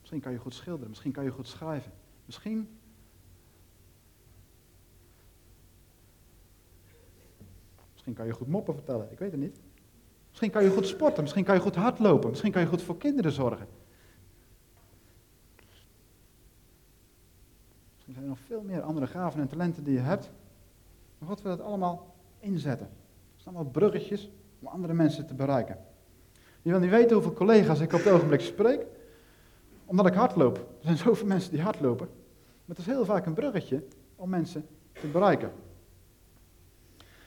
Misschien 0.00 0.20
kan 0.20 0.32
je 0.32 0.38
goed 0.38 0.54
schilderen, 0.54 0.88
misschien 0.88 1.12
kan 1.12 1.24
je 1.24 1.30
goed 1.30 1.48
schrijven. 1.48 1.92
Misschien 2.24 2.75
Misschien 8.06 8.26
kan 8.26 8.34
je 8.34 8.44
goed 8.44 8.52
moppen 8.52 8.74
vertellen, 8.74 9.08
ik 9.10 9.18
weet 9.18 9.30
het 9.30 9.40
niet. 9.40 9.60
Misschien 10.28 10.50
kan 10.50 10.62
je 10.62 10.70
goed 10.70 10.86
sporten, 10.86 11.22
misschien 11.22 11.44
kan 11.44 11.54
je 11.54 11.60
goed 11.60 11.74
hardlopen, 11.74 12.30
misschien 12.30 12.52
kan 12.52 12.62
je 12.62 12.68
goed 12.68 12.82
voor 12.82 12.98
kinderen 12.98 13.32
zorgen. 13.32 13.66
Misschien 17.94 18.12
zijn 18.12 18.24
er 18.24 18.28
nog 18.28 18.38
veel 18.38 18.62
meer 18.62 18.80
andere 18.80 19.06
gaven 19.06 19.40
en 19.40 19.48
talenten 19.48 19.84
die 19.84 19.92
je 19.92 20.00
hebt. 20.00 20.30
Maar 21.18 21.28
God 21.28 21.42
wil 21.42 21.56
dat 21.56 21.66
allemaal 21.66 22.14
inzetten. 22.38 22.86
Er 22.86 23.40
staan 23.40 23.54
wel 23.54 23.64
bruggetjes 23.64 24.30
om 24.60 24.66
andere 24.66 24.92
mensen 24.92 25.26
te 25.26 25.34
bereiken. 25.34 25.78
Je 26.62 26.70
wil 26.70 26.80
niet 26.80 26.90
weten 26.90 27.14
hoeveel 27.14 27.32
collega's 27.34 27.80
ik 27.80 27.92
op 27.92 28.04
het 28.04 28.12
ogenblik 28.12 28.40
spreek, 28.40 28.86
omdat 29.84 30.06
ik 30.06 30.14
hardloop. 30.14 30.56
Er 30.56 30.64
zijn 30.80 30.96
zoveel 30.96 31.26
mensen 31.26 31.50
die 31.50 31.62
hardlopen. 31.62 32.06
Maar 32.64 32.76
het 32.76 32.78
is 32.78 32.86
heel 32.86 33.04
vaak 33.04 33.26
een 33.26 33.34
bruggetje 33.34 33.82
om 34.16 34.28
mensen 34.28 34.66
te 34.92 35.06
bereiken. 35.06 35.50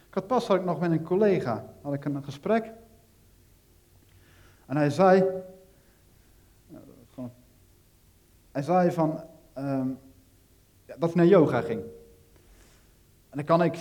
Ik 0.10 0.16
had 0.16 0.28
pas 0.28 0.48
had 0.48 0.58
ik 0.58 0.66
nog 0.66 0.80
met 0.80 0.92
een 0.92 1.04
collega 1.04 1.66
had 1.82 1.94
ik 1.94 2.06
een 2.06 2.24
gesprek. 2.24 2.72
En 4.66 4.78
hij 4.78 4.90
zei, 4.90 5.24
hij 8.52 8.62
zei 8.62 8.92
van, 8.92 9.24
um, 9.58 10.00
dat 10.86 11.14
hij 11.14 11.16
naar 11.16 11.26
yoga 11.26 11.62
ging. 11.62 11.82
En 13.30 13.38
dan 13.38 13.44
kan 13.44 13.64
ik 13.64 13.78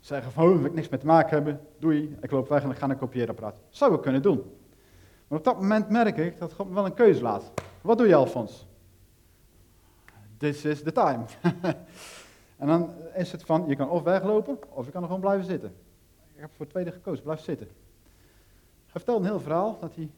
zeggen 0.00 0.32
van, 0.32 0.44
oh, 0.44 0.56
wil 0.56 0.64
ik 0.64 0.74
niks 0.74 0.88
mee 0.88 1.00
te 1.00 1.06
maken 1.06 1.30
hebben, 1.30 1.60
doei, 1.78 2.16
ik 2.20 2.30
loop 2.30 2.48
weg 2.48 2.62
en 2.62 2.70
ik 2.70 2.76
ga 2.76 2.86
naar 2.86 2.94
een 2.94 3.00
kopieerapparaat. 3.00 3.60
Zou 3.68 3.94
ik 3.94 4.00
kunnen 4.00 4.22
doen. 4.22 4.56
Maar 5.28 5.38
op 5.38 5.44
dat 5.44 5.60
moment 5.60 5.88
merk 5.88 6.16
ik 6.16 6.38
dat 6.38 6.52
God 6.52 6.68
me 6.68 6.74
wel 6.74 6.84
een 6.84 6.94
keuze 6.94 7.22
laat. 7.22 7.50
Wat 7.80 7.98
doe 7.98 8.06
je 8.06 8.14
Alfons? 8.14 8.66
This 10.36 10.64
is 10.64 10.82
the 10.82 10.92
time. 10.92 11.24
en 12.58 12.66
dan 12.66 12.90
is 13.14 13.32
het 13.32 13.42
van, 13.42 13.64
je 13.66 13.76
kan 13.76 13.88
of 13.88 14.02
weglopen, 14.02 14.58
of 14.68 14.84
je 14.84 14.90
kan 14.90 15.00
er 15.00 15.06
gewoon 15.06 15.22
blijven 15.22 15.46
zitten. 15.46 15.74
Ik 16.34 16.40
heb 16.40 16.50
voor 16.50 16.60
het 16.60 16.70
tweede 16.70 16.92
gekozen, 16.92 17.24
blijf 17.24 17.40
zitten. 17.40 17.66
Hij 18.86 19.00
vertelde 19.00 19.20
een 19.20 19.30
heel 19.30 19.40
verhaal 19.40 19.78
dat 19.80 19.94
hij 19.94 20.10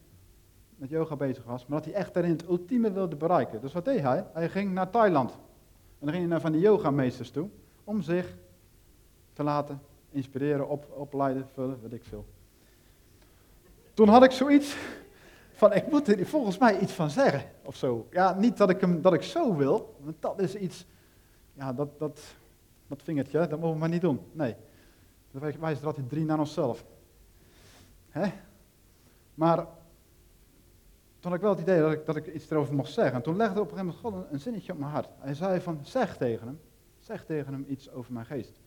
met 0.77 0.89
yoga 0.89 1.17
bezig 1.17 1.45
was, 1.45 1.67
maar 1.67 1.83
dat 1.83 1.93
hij 1.93 2.01
echt 2.01 2.15
daarin 2.15 2.33
het 2.33 2.49
ultieme 2.49 2.93
wilde 2.93 3.17
bereiken. 3.17 3.61
Dus 3.61 3.73
wat 3.73 3.85
deed 3.85 4.01
hij? 4.01 4.25
Hij 4.33 4.49
ging 4.49 4.73
naar 4.73 4.91
Thailand. 4.91 5.31
En 5.31 6.07
dan 6.07 6.09
ging 6.09 6.21
hij 6.21 6.31
naar 6.31 6.41
van 6.41 6.53
die 6.53 6.61
yogameesters 6.61 7.31
toe, 7.31 7.49
om 7.85 8.03
zich 8.03 8.37
te 9.33 9.43
laten 9.43 9.81
inspireren, 10.11 10.69
op, 10.69 10.87
opleiden, 10.95 11.49
vullen, 11.53 11.79
weet 11.83 11.93
ik 11.93 12.05
veel. 12.05 12.27
Toen 13.95 14.09
had 14.09 14.25
ik 14.25 14.31
zoiets 14.31 14.77
van, 15.53 15.73
ik 15.73 15.91
moet 15.91 16.09
er 16.09 16.27
volgens 16.27 16.59
mij 16.59 16.79
iets 16.79 16.93
van 16.93 17.11
zeggen, 17.11 17.43
of 17.63 17.77
zo. 17.77 18.07
Ja, 18.11 18.35
niet 18.35 18.57
dat 18.57 18.71
ik, 18.71 18.81
hem, 18.81 19.03
dat 19.03 19.13
ik 19.13 19.23
zo 19.23 19.57
wil, 19.57 19.97
want 20.01 20.17
dat 20.21 20.41
is 20.41 20.55
iets, 20.55 20.87
ja, 21.61 21.73
dat, 21.73 21.99
dat, 21.99 22.35
dat 22.87 23.03
vingertje, 23.03 23.47
dat 23.47 23.61
mogen 23.61 23.73
we 23.73 23.79
maar 23.79 23.89
niet 23.89 24.01
doen. 24.01 24.21
Nee, 24.33 24.57
dat 25.31 25.57
wijst 25.57 25.81
er 25.81 25.87
altijd 25.87 26.09
drie 26.09 26.25
naar 26.25 26.39
onszelf. 26.39 26.85
Hè? 28.09 28.33
Maar 29.35 29.57
toen 31.19 31.31
had 31.31 31.35
ik 31.35 31.41
wel 31.41 31.51
het 31.51 31.61
idee 31.61 31.81
dat 31.81 31.93
ik, 31.93 32.07
dat 32.07 32.17
ik 32.17 32.35
iets 32.35 32.51
erover 32.51 32.75
mocht 32.75 32.93
zeggen. 32.93 33.15
En 33.15 33.23
toen 33.23 33.37
legde 33.37 33.61
op 33.61 33.71
een 33.71 33.77
gegeven 33.77 33.95
moment 34.03 34.05
God 34.05 34.15
een, 34.15 34.33
een 34.33 34.41
zinnetje 34.41 34.73
op 34.73 34.79
mijn 34.79 34.91
hart. 34.91 35.09
Hij 35.19 35.35
zei 35.35 35.61
van, 35.61 35.79
zeg 35.83 36.17
tegen 36.17 36.47
hem, 36.47 36.61
zeg 36.99 37.25
tegen 37.25 37.53
hem 37.53 37.65
iets 37.69 37.91
over 37.91 38.13
mijn 38.13 38.27
geest. 38.27 38.61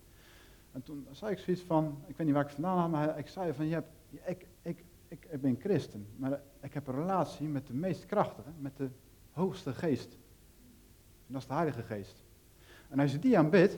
En 0.72 0.84
toen 0.84 1.08
zei 1.12 1.32
ik 1.32 1.38
zoiets 1.38 1.64
van, 1.64 2.04
ik 2.08 2.18
weet 2.18 2.26
niet 2.26 2.36
waar 2.36 2.46
ik 2.46 2.52
vandaan 2.52 2.78
had, 2.78 2.90
maar 2.90 3.18
ik 3.18 3.28
zei 3.28 3.54
van, 3.54 3.68
je 3.68 3.74
hebt, 3.74 3.92
ik, 4.10 4.48
ik, 4.62 4.84
ik, 5.08 5.28
ik 5.30 5.42
ben 5.42 5.58
christen, 5.60 6.08
maar 6.16 6.42
ik 6.62 6.74
heb 6.74 6.88
een 6.88 6.96
relatie 6.96 7.48
met 7.48 7.68
de 7.68 7.74
meest 7.74 8.06
krachtige, 8.06 8.50
met 8.60 8.78
de 8.78 8.90
hoogste 9.32 9.74
geest. 9.74 10.18
En 11.28 11.34
dat 11.34 11.42
is 11.42 11.48
de 11.48 11.54
Heilige 11.54 11.84
Geest. 11.84 12.23
En 12.94 13.00
als 13.00 13.12
je 13.12 13.20
die 13.20 13.38
aanbidt, 13.38 13.78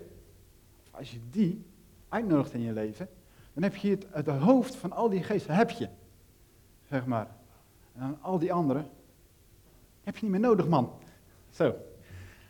als 0.92 1.12
je 1.12 1.20
die 1.30 1.66
uitnodigt 2.10 2.54
in 2.54 2.60
je 2.60 2.74
leven, 2.74 3.10
dan 3.54 3.64
heb 3.64 3.76
je 3.76 3.90
het, 3.90 4.06
het 4.12 4.28
hoofd 4.28 4.76
van 4.76 4.92
al 4.92 5.10
die 5.10 5.24
geesten, 5.24 5.56
heb 5.56 5.70
je. 5.70 5.90
Zeg 6.90 7.06
maar. 7.06 7.28
En 7.94 8.00
dan 8.00 8.18
al 8.22 8.40
die 8.40 8.54
anderen, 8.54 8.88
heb 10.04 10.16
je 10.16 10.22
niet 10.22 10.32
meer 10.32 10.40
nodig, 10.40 10.68
man. 10.68 10.92
Zo. 11.50 11.66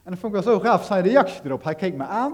En 0.03 0.11
dat 0.11 0.19
vond 0.19 0.35
ik 0.35 0.43
wel 0.43 0.53
zo 0.53 0.59
gaaf, 0.59 0.85
zijn 0.85 1.03
reactie 1.03 1.41
erop. 1.43 1.63
Hij 1.63 1.75
keek 1.75 1.95
me 1.95 2.03
aan 2.03 2.33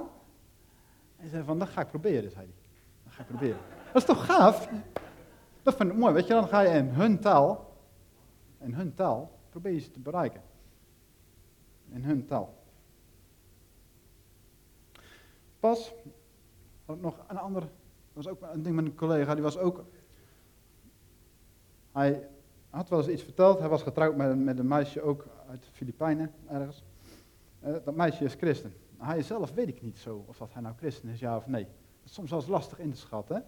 en 1.18 1.30
zei 1.30 1.44
van, 1.44 1.60
dat 1.60 1.70
ga 1.70 1.82
ik 1.82 1.88
proberen, 1.88 2.32
zei 2.32 2.46
hij. 2.46 2.56
Dat 3.04 3.14
ga 3.14 3.22
ik 3.22 3.28
proberen. 3.28 3.60
Dat 3.86 3.96
is 3.96 4.06
toch 4.06 4.26
gaaf? 4.26 4.70
Dat 5.64 5.76
vind 5.76 5.92
ik 5.92 5.98
mooi, 5.98 6.14
weet 6.14 6.28
je, 6.28 6.34
dan 6.34 6.48
ga 6.48 6.60
je 6.60 6.78
in 6.78 6.88
hun 6.88 7.20
taal, 7.20 7.78
in 8.60 8.74
hun 8.74 8.94
taal, 8.94 9.40
probeer 9.50 9.74
je 9.74 9.80
ze 9.80 9.92
te 9.92 10.00
bereiken. 10.00 10.42
In 11.90 12.04
hun 12.04 12.26
taal. 12.26 12.60
Pas 15.62 15.94
had 16.86 16.96
ik 16.96 17.02
nog 17.02 17.18
een 17.28 17.38
ander, 17.38 17.70
was 18.14 18.28
ook 18.28 18.42
een 18.42 18.62
ding 18.62 18.76
met 18.76 18.86
een 18.86 18.96
collega, 18.96 19.34
die 19.34 19.44
was 19.44 19.58
ook, 19.58 19.86
hij 21.92 22.28
had 22.70 22.90
wel 22.90 23.00
eens 23.00 23.08
iets 23.08 23.24
verteld, 23.24 23.60
hij 23.60 23.70
was 23.70 23.84
getrouwd 23.84 24.16
met, 24.16 24.40
met 24.40 24.60
een 24.60 24.68
meisje 24.68 25.02
ook 25.02 25.28
uit 25.50 25.64
de 25.64 25.72
Filipijnen, 25.72 26.32
ergens. 26.48 26.84
Uh, 27.64 27.76
dat 27.84 27.96
meisje 27.96 28.24
is 28.24 28.34
christen. 28.34 28.74
Hij 28.98 29.22
zelf 29.22 29.54
weet 29.54 29.68
ik 29.68 29.82
niet 29.82 29.98
zo 29.98 30.24
of 30.28 30.38
dat 30.38 30.54
hij 30.54 30.62
nou 30.62 30.76
christen 30.78 31.10
is, 31.10 31.20
ja 31.20 31.36
of 31.36 31.48
nee. 31.48 31.64
Dat 31.64 32.06
is 32.06 32.14
soms 32.14 32.32
eens 32.32 32.48
lastig 32.48 32.80
in 32.80 32.92
te 32.92 32.98
schatten. 32.98 33.46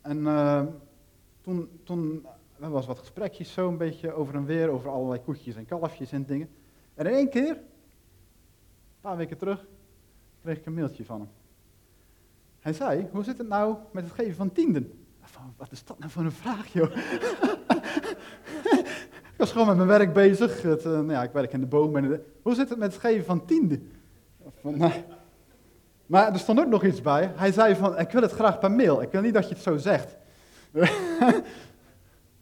En 0.00 0.18
uh, 0.18 0.62
toen, 1.40 1.80
toen 1.84 2.26
was 2.56 2.86
wat 2.86 2.98
gesprekjes 2.98 3.52
zo 3.52 3.68
een 3.68 3.76
beetje 3.76 4.12
over 4.12 4.34
en 4.34 4.44
weer, 4.44 4.68
over 4.68 4.90
allerlei 4.90 5.20
koetjes 5.22 5.54
en 5.54 5.66
kalfjes 5.66 6.12
en 6.12 6.24
dingen. 6.24 6.48
En 6.94 7.06
in 7.06 7.12
één 7.12 7.28
keer, 7.28 7.50
een 7.56 9.00
paar 9.00 9.16
weken 9.16 9.36
terug, 9.36 9.66
kreeg 10.46 10.58
ik 10.58 10.66
een 10.66 10.74
mailtje 10.74 11.04
van 11.04 11.20
hem. 11.20 11.28
Hij 12.60 12.72
zei, 12.72 13.08
hoe 13.12 13.24
zit 13.24 13.38
het 13.38 13.48
nou 13.48 13.76
met 13.90 14.04
het 14.04 14.12
geven 14.12 14.34
van 14.34 14.52
tienden? 14.52 15.06
Van, 15.20 15.54
wat 15.56 15.72
is 15.72 15.84
dat 15.84 15.98
nou 15.98 16.10
voor 16.10 16.22
een 16.22 16.32
vraag, 16.32 16.72
joh? 16.72 16.96
ik 19.32 19.34
was 19.36 19.52
gewoon 19.52 19.66
met 19.66 19.76
mijn 19.76 19.88
werk 19.88 20.12
bezig. 20.12 20.62
Het, 20.62 20.84
uh, 20.84 20.92
nou 20.92 21.10
ja, 21.10 21.22
ik 21.22 21.32
werk 21.32 21.52
in 21.52 21.60
de 21.60 21.66
boom. 21.66 21.96
En 21.96 22.24
hoe 22.42 22.54
zit 22.54 22.68
het 22.68 22.78
met 22.78 22.92
het 22.92 23.00
geven 23.00 23.24
van 23.24 23.44
tienden? 23.44 23.92
Van, 24.60 24.78
nou, 24.78 24.92
maar 26.06 26.32
er 26.32 26.38
stond 26.38 26.60
ook 26.60 26.68
nog 26.68 26.84
iets 26.84 27.00
bij. 27.00 27.32
Hij 27.36 27.52
zei 27.52 27.74
van, 27.74 27.98
ik 27.98 28.10
wil 28.10 28.22
het 28.22 28.32
graag 28.32 28.58
per 28.58 28.70
mail. 28.70 29.02
Ik 29.02 29.10
wil 29.10 29.20
niet 29.20 29.34
dat 29.34 29.48
je 29.48 29.54
het 29.54 29.62
zo 29.62 29.76
zegt. 29.76 30.16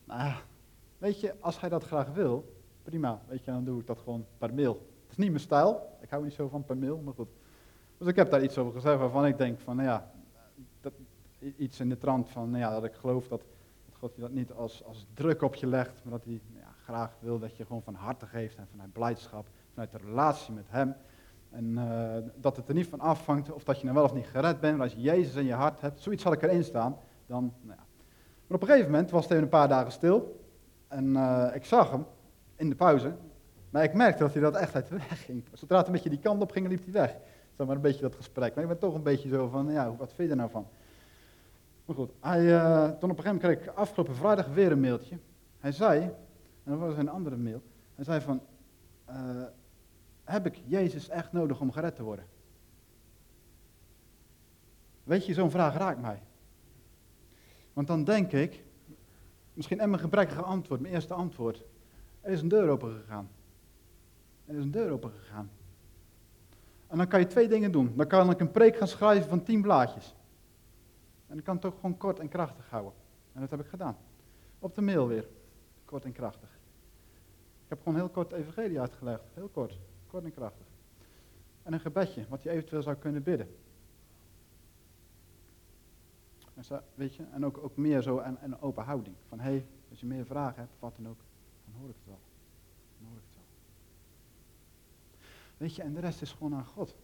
nou, 0.04 0.32
weet 0.98 1.20
je, 1.20 1.34
als 1.40 1.60
hij 1.60 1.68
dat 1.68 1.84
graag 1.84 2.12
wil, 2.12 2.54
prima. 2.82 3.22
Weet 3.28 3.44
je, 3.44 3.50
dan 3.50 3.64
doe 3.64 3.80
ik 3.80 3.86
dat 3.86 3.98
gewoon 3.98 4.26
per 4.38 4.54
mail. 4.54 4.72
Het 5.02 5.10
is 5.10 5.16
niet 5.16 5.28
mijn 5.28 5.40
stijl. 5.40 5.98
Ik 6.00 6.10
hou 6.10 6.24
niet 6.24 6.32
zo 6.32 6.48
van 6.48 6.64
per 6.64 6.76
mail, 6.76 7.00
maar 7.04 7.14
goed. 7.14 7.28
Dus 8.04 8.12
ik 8.12 8.18
heb 8.18 8.30
daar 8.30 8.42
iets 8.42 8.58
over 8.58 8.72
gezegd 8.72 8.98
waarvan 8.98 9.26
ik 9.26 9.38
denk 9.38 9.60
van, 9.60 9.76
nou 9.76 9.88
ja, 9.88 10.10
dat, 10.80 10.92
iets 11.56 11.80
in 11.80 11.88
de 11.88 11.98
trant 11.98 12.28
van, 12.28 12.50
nou 12.50 12.62
ja, 12.62 12.70
dat 12.70 12.84
ik 12.84 12.94
geloof 12.94 13.28
dat, 13.28 13.42
God 13.92 14.14
je 14.14 14.20
dat 14.20 14.30
niet 14.30 14.52
als, 14.52 14.84
als 14.84 15.06
druk 15.14 15.42
op 15.42 15.54
je 15.54 15.66
legt, 15.66 16.04
maar 16.04 16.12
dat 16.12 16.24
hij 16.24 16.40
nou 16.52 16.64
ja, 16.64 16.72
graag 16.82 17.16
wil 17.18 17.38
dat 17.38 17.56
je 17.56 17.66
gewoon 17.66 17.82
van 17.82 17.94
harte 17.94 18.26
geeft 18.26 18.56
en 18.56 18.66
vanuit 18.70 18.92
blijdschap, 18.92 19.46
vanuit 19.72 19.90
de 19.90 19.98
relatie 19.98 20.54
met 20.54 20.64
hem. 20.68 20.94
En 21.50 21.64
uh, 21.64 22.16
dat 22.40 22.56
het 22.56 22.68
er 22.68 22.74
niet 22.74 22.86
van 22.86 23.00
afhangt 23.00 23.52
of 23.52 23.64
dat 23.64 23.78
je 23.78 23.84
nou 23.84 23.96
wel 23.96 24.04
of 24.04 24.14
niet 24.14 24.26
gered 24.26 24.60
bent, 24.60 24.76
maar 24.76 24.86
als 24.86 24.94
je 24.94 25.00
Jezus 25.00 25.34
in 25.34 25.44
je 25.44 25.52
hart 25.52 25.80
hebt, 25.80 26.00
zoiets 26.00 26.22
had 26.22 26.32
ik 26.32 26.42
erin 26.42 26.64
staan, 26.64 26.96
dan, 27.26 27.52
nou 27.60 27.78
ja. 27.78 27.84
Maar 28.46 28.56
op 28.56 28.62
een 28.62 28.68
gegeven 28.68 28.90
moment 28.90 29.10
was 29.10 29.28
het 29.28 29.38
een 29.38 29.48
paar 29.48 29.68
dagen 29.68 29.92
stil. 29.92 30.46
En 30.88 31.16
eh, 31.16 31.54
ik 31.54 31.64
zag 31.64 31.90
hem 31.90 32.06
in 32.56 32.68
de 32.68 32.74
pauze. 32.74 33.14
Maar 33.70 33.82
ik 33.82 33.94
merkte 33.94 34.22
dat 34.22 34.32
hij 34.32 34.42
dat 34.42 34.54
echt 34.54 34.74
uit 34.74 34.88
de 34.88 34.96
weg 35.08 35.24
ging. 35.24 35.44
Zodra 35.52 35.76
het 35.76 35.86
een 35.86 35.92
beetje 35.92 36.10
die 36.10 36.18
kant 36.18 36.42
op 36.42 36.50
ging, 36.50 36.68
liep 36.68 36.84
hij 36.84 36.92
weg. 36.92 37.16
Dat 37.56 37.66
maar 37.66 37.76
een 37.76 37.82
beetje 37.82 38.00
dat 38.00 38.14
gesprek. 38.14 38.54
Maar 38.54 38.62
ik 38.62 38.70
ben 38.70 38.78
toch 38.78 38.94
een 38.94 39.02
beetje 39.02 39.28
zo 39.28 39.48
van, 39.48 39.72
ja, 39.72 39.96
wat 39.96 40.12
vind 40.12 40.28
je 40.28 40.34
er 40.34 40.36
nou 40.36 40.50
van? 40.50 40.66
Maar 41.84 41.96
goed, 41.96 42.10
hij, 42.20 42.42
uh, 42.42 42.84
toen 42.84 43.10
op 43.10 43.16
een 43.18 43.24
gegeven 43.24 43.24
moment 43.24 43.40
kreeg 43.42 43.60
ik 43.60 43.78
afgelopen 43.78 44.14
vrijdag 44.14 44.46
weer 44.46 44.72
een 44.72 44.80
mailtje. 44.80 45.18
Hij 45.58 45.72
zei, 45.72 46.00
en 46.64 46.70
dat 46.70 46.78
was 46.78 46.96
een 46.96 47.08
andere 47.08 47.36
mail. 47.36 47.62
Hij 47.94 48.04
zei 48.04 48.20
van, 48.20 48.40
uh, 49.08 49.42
heb 50.24 50.46
ik 50.46 50.62
Jezus 50.66 51.08
echt 51.08 51.32
nodig 51.32 51.60
om 51.60 51.72
gered 51.72 51.96
te 51.96 52.02
worden? 52.02 52.24
Weet 55.04 55.26
je, 55.26 55.34
zo'n 55.34 55.50
vraag 55.50 55.76
raakt 55.76 56.00
mij. 56.00 56.22
Want 57.72 57.86
dan 57.86 58.04
denk 58.04 58.32
ik, 58.32 58.64
misschien 59.52 59.80
en 59.80 59.90
mijn 59.90 60.02
gebrekkige 60.02 60.42
antwoord, 60.42 60.80
mijn 60.80 60.94
eerste 60.94 61.14
antwoord. 61.14 61.64
Er 62.20 62.32
is 62.32 62.40
een 62.40 62.48
deur 62.48 62.68
open 62.68 62.92
gegaan. 62.92 63.28
Er 64.46 64.54
is 64.54 64.62
een 64.62 64.70
deur 64.70 64.90
open 64.90 65.10
gegaan. 65.10 65.50
En 66.94 67.00
dan 67.00 67.08
kan 67.08 67.20
je 67.20 67.26
twee 67.26 67.48
dingen 67.48 67.72
doen. 67.72 67.92
Dan 67.96 68.06
kan 68.06 68.30
ik 68.30 68.40
een 68.40 68.50
preek 68.50 68.76
gaan 68.76 68.88
schrijven 68.88 69.28
van 69.28 69.42
tien 69.42 69.62
blaadjes. 69.62 70.14
En 71.26 71.38
ik 71.38 71.44
kan 71.44 71.56
het 71.56 71.64
ook 71.64 71.74
gewoon 71.74 71.96
kort 71.96 72.18
en 72.18 72.28
krachtig 72.28 72.70
houden. 72.70 72.92
En 73.32 73.40
dat 73.40 73.50
heb 73.50 73.60
ik 73.60 73.66
gedaan. 73.66 73.96
Op 74.58 74.74
de 74.74 74.80
mail 74.80 75.06
weer. 75.06 75.28
Kort 75.84 76.04
en 76.04 76.12
krachtig. 76.12 76.48
Ik 77.62 77.68
heb 77.68 77.78
gewoon 77.78 77.94
heel 77.94 78.08
kort 78.08 78.32
evangelie 78.32 78.80
uitgelegd. 78.80 79.22
Heel 79.32 79.48
kort. 79.48 79.78
Kort 80.06 80.24
en 80.24 80.32
krachtig. 80.32 80.66
En 81.62 81.72
een 81.72 81.80
gebedje, 81.80 82.26
wat 82.28 82.42
je 82.42 82.50
eventueel 82.50 82.82
zou 82.82 82.96
kunnen 82.96 83.22
bidden. 83.22 83.56
En, 86.54 86.64
zo, 86.64 86.80
weet 86.94 87.14
je, 87.14 87.24
en 87.32 87.44
ook, 87.44 87.58
ook 87.58 87.76
meer 87.76 88.02
zo 88.02 88.18
en, 88.18 88.38
een 88.42 88.60
open 88.60 88.84
houding. 88.84 89.16
Van 89.28 89.40
hé, 89.40 89.50
hey, 89.50 89.66
als 89.90 90.00
je 90.00 90.06
meer 90.06 90.26
vragen 90.26 90.60
hebt, 90.60 90.74
wat 90.78 90.96
dan 90.96 91.08
ook, 91.08 91.20
dan 91.64 91.74
hoor 91.80 91.88
ik 91.88 91.96
het 91.96 92.06
wel. 92.06 92.20
Dan 92.98 93.08
hoor 93.08 93.16
ik 93.16 93.24
het 93.26 93.34
wel. 93.34 93.44
Weet 95.56 95.74
je, 95.74 95.82
en 95.82 95.94
de 95.94 96.00
rest 96.00 96.22
is 96.22 96.32
gewoon 96.32 96.54
aan 96.54 96.64
God. 96.64 96.96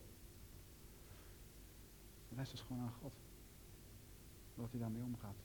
De 2.29 2.35
rest 2.35 2.53
is 2.53 2.61
gewoon 2.61 2.83
aan 2.83 2.93
God. 3.01 3.13
Wat 4.55 4.71
hij 4.71 4.81
daarmee 4.81 5.03
omgaat. 5.03 5.37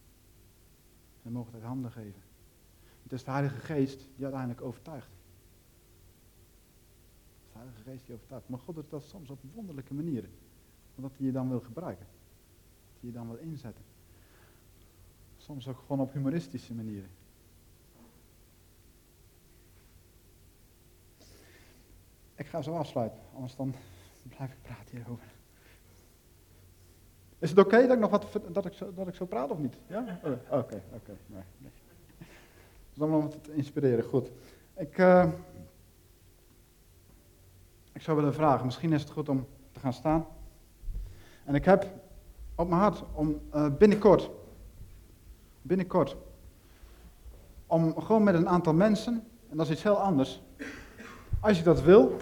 En 1.23 1.31
mogen 1.31 1.51
het 1.51 1.61
uit 1.61 1.69
handen 1.69 1.91
geven. 1.91 2.21
Het 3.03 3.13
is 3.13 3.23
de 3.23 3.31
Heilige 3.31 3.59
Geest 3.59 3.99
die 4.15 4.23
uiteindelijk 4.23 4.61
overtuigt. 4.61 5.07
Het 5.07 5.15
is 7.45 7.51
de 7.51 7.57
Heilige 7.57 7.81
Geest 7.81 8.05
die 8.05 8.15
overtuigt. 8.15 8.49
Maar 8.49 8.59
God 8.59 8.75
doet 8.75 8.89
dat 8.89 9.03
soms 9.03 9.29
op 9.29 9.39
wonderlijke 9.53 9.93
manieren. 9.93 10.29
Omdat 10.95 11.11
hij 11.17 11.25
je 11.25 11.31
dan 11.31 11.49
wil 11.49 11.59
gebruiken. 11.59 12.05
Dat 12.05 12.99
hij 12.99 13.09
je 13.09 13.15
dan 13.15 13.27
wil 13.27 13.37
inzetten. 13.37 13.83
Soms 15.37 15.67
ook 15.67 15.79
gewoon 15.79 15.99
op 15.99 16.13
humoristische 16.13 16.73
manieren. 16.73 17.09
Ik 22.35 22.47
ga 22.47 22.61
zo 22.61 22.75
afsluiten, 22.75 23.19
anders 23.33 23.55
dan 23.55 23.75
blijf 24.23 24.51
ik 24.51 24.61
praten 24.61 24.97
hierover. 24.97 25.33
Is 27.39 27.49
het 27.49 27.59
oké 27.59 27.81
dat 27.81 27.91
ik 27.91 27.99
nog 27.99 28.09
wat 28.09 28.39
dat 28.51 28.65
ik, 28.65 28.73
zo, 28.73 28.93
dat 28.93 29.07
ik 29.07 29.15
zo 29.15 29.25
praat 29.25 29.49
of 29.49 29.57
niet? 29.57 29.77
Ja? 29.87 30.19
Oh, 30.23 30.31
oké, 30.31 30.41
oké. 30.49 30.81
Okay, 30.93 31.15
nee, 31.25 31.43
nee. 31.57 31.71
Dus 32.89 32.97
dan 32.97 33.13
om 33.13 33.29
te 33.29 33.53
inspireren. 33.53 34.03
Goed. 34.03 34.31
Ik, 34.73 34.97
uh, 34.97 35.25
ik 37.91 38.01
zou 38.01 38.17
willen 38.17 38.33
vragen, 38.33 38.65
misschien 38.65 38.93
is 38.93 39.01
het 39.01 39.11
goed 39.11 39.29
om 39.29 39.47
te 39.71 39.79
gaan 39.79 39.93
staan. 39.93 40.25
En 41.43 41.55
ik 41.55 41.65
heb 41.65 41.87
op 42.55 42.69
mijn 42.69 42.81
hart 42.81 43.03
om 43.13 43.41
uh, 43.55 43.67
binnenkort, 43.77 44.29
binnenkort, 45.61 46.15
om 47.67 48.01
gewoon 48.01 48.23
met 48.23 48.35
een 48.35 48.49
aantal 48.49 48.73
mensen, 48.73 49.23
en 49.49 49.57
dat 49.57 49.65
is 49.65 49.71
iets 49.71 49.83
heel 49.83 49.99
anders, 49.99 50.41
als 51.45 51.57
je 51.57 51.63
dat 51.63 51.81
wil, 51.81 52.17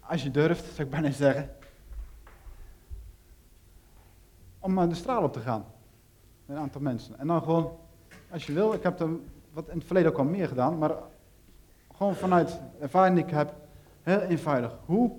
als 0.00 0.22
je 0.22 0.30
durft, 0.30 0.64
zou 0.64 0.82
ik 0.82 0.90
bijna 0.90 1.10
zeggen, 1.10 1.50
om 4.58 4.88
de 4.88 4.94
straal 4.94 5.22
op 5.22 5.32
te 5.32 5.40
gaan. 5.40 5.64
Met 6.46 6.56
een 6.56 6.62
aantal 6.62 6.80
mensen. 6.80 7.18
En 7.18 7.26
dan 7.26 7.42
gewoon, 7.42 7.78
als 8.30 8.46
je 8.46 8.52
wil, 8.52 8.72
ik 8.72 8.82
heb 8.82 9.00
er 9.00 9.08
wat 9.52 9.68
in 9.68 9.76
het 9.76 9.86
verleden 9.86 10.10
ook 10.10 10.18
al 10.18 10.24
meer 10.24 10.48
gedaan, 10.48 10.78
maar 10.78 10.94
gewoon 11.94 12.14
vanuit 12.14 12.60
ervaring 12.80 13.16
die 13.16 13.24
ik 13.24 13.30
heb, 13.30 13.54
heel 14.02 14.20
eenvoudig. 14.20 14.78
Hoe, 14.84 15.12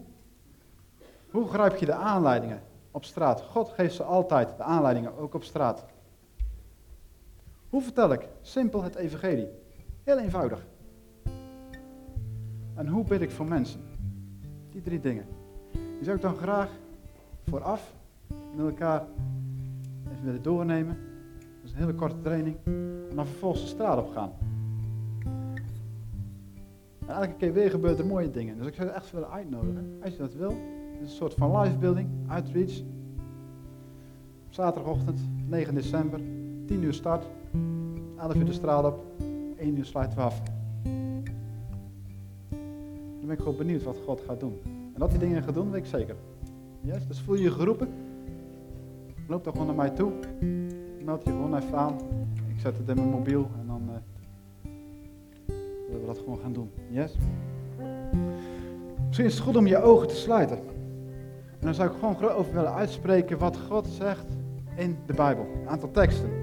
hoe 1.32 1.48
grijp 1.48 1.76
je 1.76 1.86
de 1.86 1.94
aanleidingen 1.94 2.62
op 2.92 3.06
straat? 3.06 3.42
God 3.42 3.70
geeft 3.70 3.96
ze 3.96 4.04
altijd 4.04 4.58
de 4.58 4.64
aanleidingen, 4.64 5.18
ook 5.18 5.34
op 5.34 5.44
straat. 5.44 5.86
Hoe 7.70 7.82
vertel 7.82 8.12
ik? 8.12 8.28
Simpel 8.42 8.84
het 8.84 8.96
evangelie. 8.96 9.48
Heel 10.04 10.18
eenvoudig. 10.18 10.66
En 12.76 12.88
hoe 12.88 13.04
bid 13.04 13.22
ik 13.22 13.32
voor 13.32 13.48
mensen? 13.48 13.80
Die 14.72 14.82
drie 14.82 15.00
dingen. 15.00 15.26
Die 15.72 16.04
zou 16.04 16.16
ik 16.16 16.22
dan 16.22 16.36
graag 16.36 16.70
vooraf 17.46 17.94
met 18.56 18.66
elkaar 18.66 19.06
even 20.12 20.26
willen 20.26 20.42
doornemen. 20.42 20.98
Dat 21.38 21.64
is 21.64 21.72
een 21.72 21.78
hele 21.78 21.94
korte 21.94 22.22
training. 22.22 22.56
En 23.10 23.16
dan 23.16 23.26
vervolgens 23.26 23.62
de 23.62 23.68
straat 23.68 23.98
op 23.98 24.12
gaan. 24.14 24.32
En 27.08 27.16
elke 27.16 27.34
keer 27.38 27.54
weer 27.54 27.70
gebeuren 27.70 28.00
er 28.00 28.06
mooie 28.06 28.32
dingen. 28.32 28.58
Dus 28.58 28.68
ik 28.68 28.74
zou 28.74 28.88
het 28.88 28.96
echt 28.96 29.12
willen 29.12 29.30
uitnodigen. 29.30 29.98
Als 30.04 30.12
je 30.12 30.20
dat 30.20 30.34
wil. 30.34 30.50
Het 30.50 31.02
is 31.02 31.10
een 31.10 31.16
soort 31.16 31.34
van 31.34 31.60
live 31.60 31.78
building, 31.78 32.10
outreach. 32.28 32.82
Zaterdagochtend, 34.50 35.22
9 35.48 35.76
december. 35.76 36.20
10 36.66 36.84
uur 36.84 36.94
start. 36.94 37.26
11 38.18 38.36
uur 38.36 38.46
de 38.46 38.54
straat 38.54 38.86
op. 38.86 39.06
1 39.58 39.78
uur 39.78 39.86
sluiten 39.86 40.18
we 40.18 40.24
af. 40.24 40.42
Dan 43.24 43.32
ben 43.32 43.42
ik 43.42 43.48
gewoon 43.50 43.66
benieuwd 43.66 43.84
wat 43.84 43.98
God 44.06 44.22
gaat 44.28 44.40
doen. 44.40 44.60
En 44.66 45.00
dat 45.00 45.10
hij 45.10 45.20
dingen 45.20 45.44
gaat 45.44 45.54
doen, 45.54 45.72
weet 45.72 45.82
ik 45.84 45.90
zeker. 45.90 46.16
Yes? 46.82 47.08
Dus 47.08 47.20
voel 47.20 47.36
je 47.36 47.44
je 47.44 47.52
geroepen. 47.52 47.88
Loop 49.28 49.44
dan 49.44 49.54
gewoon 49.54 49.68
naar 49.68 49.76
mij 49.76 49.90
toe. 49.90 50.12
Meld 51.04 51.24
je 51.24 51.30
gewoon 51.30 51.56
even 51.56 51.78
aan. 51.78 51.96
Ik 52.48 52.60
zet 52.60 52.78
het 52.78 52.90
in 52.90 52.96
mijn 52.96 53.10
mobiel 53.10 53.50
en 53.60 53.68
dan 53.68 53.82
uh, 53.90 54.72
willen 55.88 56.02
we 56.02 56.06
dat 56.06 56.18
gewoon 56.18 56.40
gaan 56.40 56.54
doen. 56.54 56.70
Yes? 56.90 57.16
Misschien 59.06 59.26
is 59.26 59.34
het 59.34 59.44
goed 59.44 59.56
om 59.56 59.68
je 59.68 59.82
ogen 59.82 60.08
te 60.08 60.16
sluiten. 60.16 60.58
En 61.60 61.60
dan 61.60 61.74
zou 61.74 61.90
ik 61.90 61.96
gewoon 62.00 62.32
over 62.32 62.54
willen 62.54 62.74
uitspreken 62.74 63.38
wat 63.38 63.58
God 63.58 63.88
zegt 63.88 64.28
in 64.76 64.98
de 65.06 65.14
Bijbel. 65.14 65.48
Een 65.62 65.70
aantal 65.70 65.92
teksten. 65.92 66.43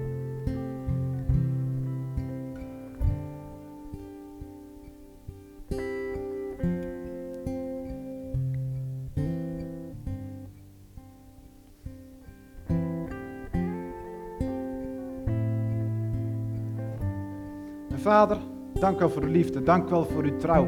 Vader, 18.21 18.37
dank 18.79 18.95
u 18.95 18.99
wel 18.99 19.09
voor 19.09 19.21
uw 19.21 19.31
liefde. 19.31 19.63
Dank 19.63 19.89
wel 19.89 20.05
voor 20.05 20.23
uw 20.23 20.37
trouw. 20.37 20.67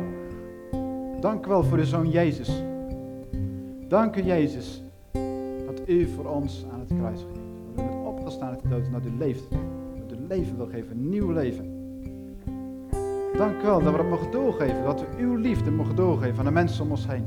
Dank 1.20 1.46
wel 1.46 1.64
voor 1.64 1.78
uw 1.78 1.84
zoon 1.84 2.10
Jezus. 2.10 2.64
Dank 3.88 4.16
u 4.16 4.24
Jezus 4.24 4.84
dat 5.66 5.82
u 5.86 6.08
voor 6.08 6.26
ons 6.26 6.66
aan 6.74 6.80
het 6.80 6.94
kruis 6.98 7.20
ging. 7.20 7.46
Dat 7.76 7.86
u 7.86 7.90
bent 7.90 8.06
opgestaan 8.06 8.50
uit 8.50 8.62
de 8.62 8.70
dood 8.70 8.86
en 8.86 8.92
dat 8.92 9.06
u 9.06 9.12
leeft. 9.18 9.50
Dat 10.08 10.18
u 10.18 10.28
leven 10.28 10.58
wil 10.58 10.66
geven, 10.66 10.92
een 10.92 11.10
nieuw 11.10 11.32
leven. 11.32 11.66
Dank 13.38 13.62
u 13.62 13.66
wel 13.66 13.82
dat 13.82 13.92
we 13.92 13.98
dat 13.98 14.10
mogen 14.10 14.32
doorgeven. 14.32 14.84
Dat 14.84 15.00
we 15.00 15.08
uw 15.18 15.36
liefde 15.36 15.72
mogen 15.72 15.96
doorgeven 15.96 16.38
aan 16.38 16.46
de 16.46 16.52
mensen 16.52 16.84
om 16.84 16.92
ons 16.92 17.08
heen. 17.08 17.26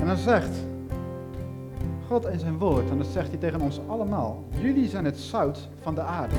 En 0.00 0.06
dan 0.06 0.16
zegt 0.16 0.66
God 2.08 2.26
in 2.26 2.38
zijn 2.38 2.58
woord, 2.58 2.90
en 2.90 2.98
dat 2.98 3.06
zegt 3.06 3.28
hij 3.28 3.38
tegen 3.38 3.60
ons 3.60 3.80
allemaal, 3.86 4.44
jullie 4.60 4.88
zijn 4.88 5.04
het 5.04 5.18
zout 5.18 5.68
van 5.80 5.94
de 5.94 6.00
aarde. 6.00 6.34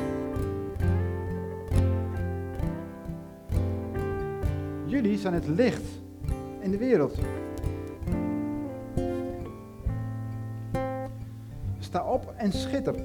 Jullie 4.86 5.18
zijn 5.18 5.34
het 5.34 5.48
licht 5.48 5.84
in 6.60 6.72
de 6.72 6.78
wereld. 6.78 7.18
Sta 11.80 12.04
op 12.04 12.34
en 12.38 12.52
schitter. 12.52 12.96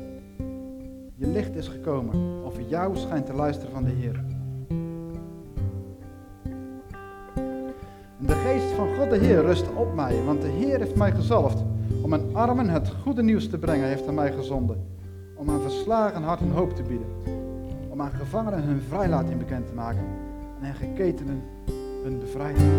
Je 1.15 1.27
licht 1.27 1.55
is 1.55 1.69
gekomen. 1.69 2.45
Over 2.45 2.63
jou 2.63 2.97
schijnt 2.97 3.27
te 3.27 3.35
luisteren 3.35 3.73
van 3.73 3.85
de 3.85 3.91
Heer. 3.91 4.25
de 8.31 8.35
geest 8.35 8.73
van 8.73 8.95
God 8.95 9.11
de 9.11 9.19
Heer 9.19 9.41
rust 9.43 9.65
op 9.75 9.95
mij, 9.95 10.23
want 10.25 10.43
de 10.43 10.49
Heer 10.49 10.79
heeft 10.79 10.95
mij 10.95 11.13
gezalfd 11.13 11.65
om 12.13 12.21
mijn 12.21 12.37
armen 12.37 12.69
het 12.69 12.93
goede 13.03 13.23
nieuws 13.23 13.49
te 13.49 13.59
brengen, 13.59 13.89
heeft 13.89 14.05
hij 14.05 14.15
mij 14.15 14.33
gezonden. 14.33 14.87
Om 15.35 15.51
aan 15.51 15.61
verslagen 15.61 16.23
hart 16.23 16.41
een 16.41 16.51
hoop 16.51 16.77
te 16.77 16.83
bieden. 16.83 17.07
Om 17.89 18.01
aan 18.01 18.11
gevangenen 18.11 18.63
hun 18.63 18.81
vrijlating 18.89 19.39
bekend 19.39 19.67
te 19.67 19.73
maken. 19.73 20.05
En 20.61 20.69
aan 20.69 20.75
geketenen 20.75 21.43
hun 22.03 22.19
bevrijding. 22.19 22.71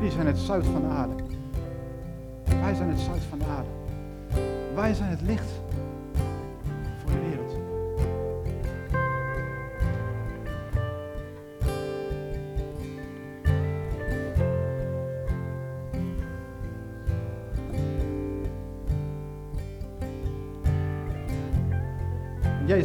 Dus 0.00 0.12
zijn 0.12 0.26
het 0.26 0.38
zout 0.38 0.66
van 0.66 0.80
de 0.80 0.88
aarde. 0.88 1.14
Wij 2.60 2.74
zijn 2.74 2.88
het 2.88 3.00
zout 3.00 3.22
van 3.28 3.38
de 3.38 3.44
aarde. 3.44 3.68
Wij 4.74 4.94
zijn 4.94 5.10
het 5.10 5.22
licht 5.22 5.50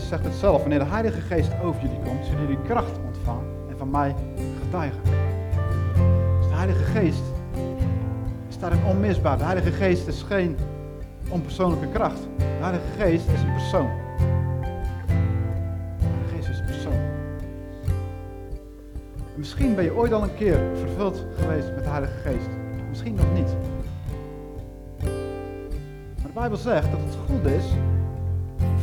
Zegt 0.07 0.23
het 0.23 0.33
zelf, 0.33 0.61
wanneer 0.61 0.79
de 0.79 0.85
Heilige 0.85 1.21
Geest 1.21 1.51
over 1.63 1.81
jullie 1.81 1.99
komt, 2.03 2.25
zullen 2.25 2.41
jullie 2.41 2.61
kracht 2.61 2.99
ontvangen 3.05 3.45
en 3.69 3.77
van 3.77 3.89
mij 3.89 4.15
getuigen. 4.61 5.01
Dus 6.39 6.47
de 6.47 6.55
Heilige 6.55 6.83
Geest 6.83 7.23
is 8.49 8.57
daarin 8.59 8.85
onmisbaar. 8.85 9.37
De 9.37 9.43
Heilige 9.43 9.71
Geest 9.71 10.07
is 10.07 10.21
geen 10.21 10.57
onpersoonlijke 11.29 11.87
kracht. 11.87 12.19
De 12.37 12.43
Heilige 12.43 12.87
Geest 12.97 13.27
is 13.29 13.41
een 13.41 13.53
persoon. 13.53 13.89
De 15.97 16.05
Heilige 16.05 16.35
Geest 16.35 16.49
is 16.49 16.59
een 16.59 16.65
persoon. 16.65 16.99
En 19.33 19.35
misschien 19.35 19.75
ben 19.75 19.83
je 19.83 19.95
ooit 19.95 20.13
al 20.13 20.23
een 20.23 20.35
keer 20.35 20.59
vervuld 20.75 21.25
geweest 21.39 21.71
met 21.75 21.83
de 21.83 21.89
Heilige 21.89 22.17
Geest. 22.17 22.47
Misschien 22.89 23.15
nog 23.15 23.33
niet. 23.33 23.55
Maar 26.15 26.27
de 26.27 26.33
Bijbel 26.33 26.57
zegt 26.57 26.91
dat 26.91 26.99
het 26.99 27.17
goed 27.27 27.45
is 27.51 27.65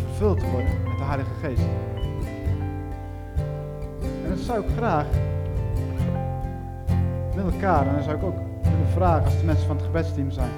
vervuld 0.07 0.39
te 0.39 0.51
worden 0.51 0.92
Heilige 1.13 1.47
Geest. 1.47 1.63
En 4.25 4.29
dat 4.29 4.39
zou 4.39 4.61
ik 4.61 4.69
graag 4.77 5.07
met 7.35 7.53
elkaar, 7.53 7.87
en 7.87 7.95
dan 7.95 8.03
zou 8.03 8.17
ik 8.17 8.23
ook 8.23 8.37
willen 8.63 8.89
vragen 8.95 9.25
als 9.25 9.39
de 9.39 9.45
mensen 9.45 9.67
van 9.67 9.77
het 9.77 9.85
gebedsteam 9.85 10.31
zijn, 10.31 10.51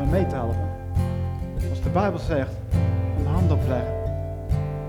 om 0.00 0.08
mee 0.10 0.26
te 0.26 0.34
helpen. 0.34 0.68
Als 1.70 1.82
de 1.82 1.88
Bijbel 1.88 2.18
zegt, 2.18 2.54
een 3.18 3.26
hand 3.26 3.50
opleggen, 3.50 3.94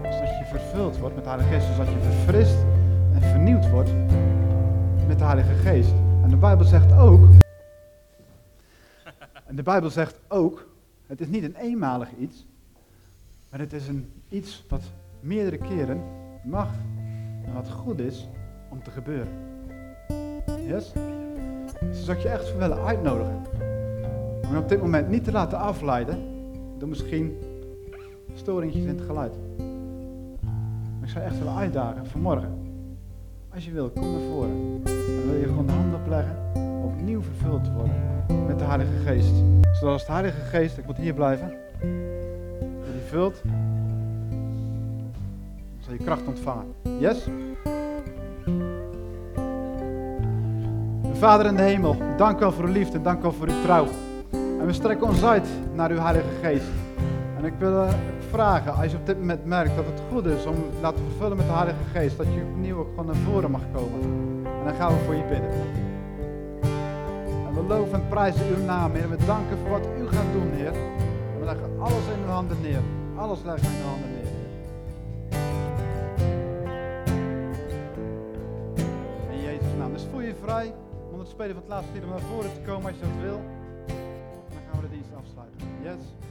zodat 0.02 0.38
je 0.38 0.46
vervuld 0.50 0.98
wordt 0.98 1.16
met 1.16 1.24
de 1.24 1.30
Heilige 1.30 1.54
Geest, 1.54 1.68
zodat 1.76 1.88
je 1.88 2.00
verfrist 2.00 2.58
en 3.14 3.22
vernieuwd 3.22 3.70
wordt 3.70 3.92
met 5.08 5.20
de 5.20 5.26
Heilige 5.26 5.54
Geest. 5.54 5.94
En 6.24 6.30
de 6.30 6.36
Bijbel 6.36 6.66
zegt 6.66 6.98
ook, 6.98 7.28
en 9.46 9.56
de 9.56 9.64
Bijbel 9.64 9.90
zegt 9.90 10.20
ook, 10.28 10.68
het 11.08 11.22
is 11.22 11.28
niet 11.28 11.44
een 11.44 11.56
eenmalig 11.56 12.10
iets, 12.20 12.46
maar 13.52 13.60
het 13.60 13.74
is 13.74 13.88
een 13.88 14.12
iets 14.30 14.66
wat 14.70 14.82
meerdere 15.20 15.58
keren 15.58 16.02
mag 16.44 16.70
en 17.46 17.54
wat 17.54 17.70
goed 17.70 18.00
is 18.00 18.28
om 18.70 18.84
te 18.84 18.92
gebeuren. 18.92 19.34
Yes? 20.68 20.94
Dus 21.80 22.06
zou 22.06 22.18
ik 22.18 22.24
je 22.24 22.30
echt 22.30 22.50
voor 22.50 22.60
willen 22.60 22.84
uitnodigen. 22.86 23.42
Om 24.50 24.58
op 24.58 24.70
dit 24.70 24.82
moment 24.82 25.10
niet 25.10 25.24
te 25.24 25.32
laten 25.32 25.58
afleiden 25.58 26.20
door 26.78 26.88
misschien 26.88 27.38
storingjes 28.34 28.84
in 28.84 28.98
het 28.98 29.02
geluid. 29.02 29.34
Ik 31.02 31.10
zou 31.10 31.26
echt 31.26 31.38
willen 31.38 31.56
uitdagen 31.56 32.06
vanmorgen. 32.06 32.60
Als 33.54 33.66
je 33.66 33.72
wil, 33.72 33.90
kom 33.90 34.12
naar 34.12 34.22
voren. 34.22 34.84
Dan 34.84 35.26
wil 35.26 35.40
je 35.40 35.46
gewoon 35.46 35.66
de 35.66 35.72
hand 35.72 35.96
opleggen, 35.96 36.36
opnieuw 36.84 37.22
vervuld 37.22 37.64
te 37.64 37.72
worden 37.74 37.96
met 38.48 38.60
de 38.60 38.66
Heilige 38.66 38.98
Geest. 39.06 39.36
Zodat 39.62 39.94
als 39.94 40.06
de 40.06 40.12
Heilige 40.12 40.42
Geest, 40.42 40.78
ik 40.78 40.86
moet 40.86 40.98
hier 40.98 41.14
blijven, 41.14 41.54
zal 45.80 45.94
je 45.94 46.04
kracht 46.04 46.28
ontvangen. 46.28 46.66
Yes? 47.00 47.28
Vader 51.14 51.46
in 51.46 51.56
de 51.56 51.62
hemel, 51.62 51.96
dank 52.18 52.40
wel 52.40 52.52
voor 52.52 52.64
uw 52.64 52.72
liefde, 52.72 53.02
dank 53.02 53.20
u 53.20 53.22
wel 53.22 53.32
voor 53.32 53.48
uw 53.48 53.62
trouw. 53.64 53.88
En 54.32 54.66
we 54.66 54.74
strekken 54.74 55.08
ons 55.08 55.24
uit 55.24 55.48
naar 55.74 55.92
uw 55.92 56.00
Heilige 56.00 56.30
Geest. 56.42 56.66
En 57.38 57.46
ik 57.46 57.54
wil 57.58 57.72
uh, 57.72 57.94
vragen, 58.30 58.76
als 58.76 58.92
je 58.92 58.98
op 58.98 59.06
dit 59.06 59.20
moment 59.20 59.46
merkt 59.46 59.76
dat 59.76 59.86
het 59.86 60.02
goed 60.12 60.26
is 60.26 60.46
om 60.46 60.56
te 60.56 60.82
laten 60.82 61.04
vervullen 61.10 61.38
met 61.38 61.46
de 61.46 61.54
Heilige 61.54 61.84
Geest, 61.94 62.18
dat 62.18 62.26
je 62.26 62.42
opnieuw 62.54 62.78
ook 62.78 62.90
gewoon 62.90 63.06
naar 63.06 63.16
voren 63.16 63.52
mag 63.52 63.62
komen. 63.74 64.00
En 64.44 64.66
dan 64.66 64.74
gaan 64.74 64.94
we 64.94 65.04
voor 65.06 65.16
je 65.16 65.24
bidden. 65.24 65.50
En 67.48 67.54
we 67.54 67.64
loven 67.68 67.94
en 67.94 68.08
prijzen 68.08 68.46
uw 68.56 68.66
naam, 68.66 68.92
Heer. 68.92 69.04
En 69.04 69.10
we 69.10 69.26
danken 69.26 69.58
voor 69.58 69.70
wat 69.70 69.88
u 70.00 70.08
gaat 70.08 70.32
doen, 70.34 70.52
Heer. 70.52 70.74
En 71.34 71.40
we 71.40 71.46
leggen 71.46 71.70
alles 71.80 72.06
in 72.16 72.24
uw 72.26 72.32
handen 72.32 72.58
neer. 72.62 73.01
Alles 73.22 73.42
we 73.44 73.50
in 73.50 73.78
uw 73.78 73.84
handen 73.84 74.10
neer. 74.12 74.28
In 79.30 79.42
Jezus' 79.42 79.78
naam. 79.78 79.94
Dus 79.94 80.04
voel 80.12 80.22
je 80.22 80.36
vrij 80.36 80.74
om 81.12 81.20
het 81.20 81.28
spelen 81.28 81.54
van 81.54 81.62
het 81.62 81.72
laatste 81.72 81.94
lied 81.94 82.10
naar 82.10 82.20
voren 82.20 82.54
te 82.54 82.62
komen 82.62 82.86
als 82.86 82.96
je 82.96 83.02
dat 83.02 83.22
wil. 83.22 83.42
Dan 84.50 84.62
gaan 84.72 84.82
we 84.82 84.88
de 84.88 84.94
dienst 84.94 85.10
afsluiten. 85.16 85.68
Yes. 85.84 86.31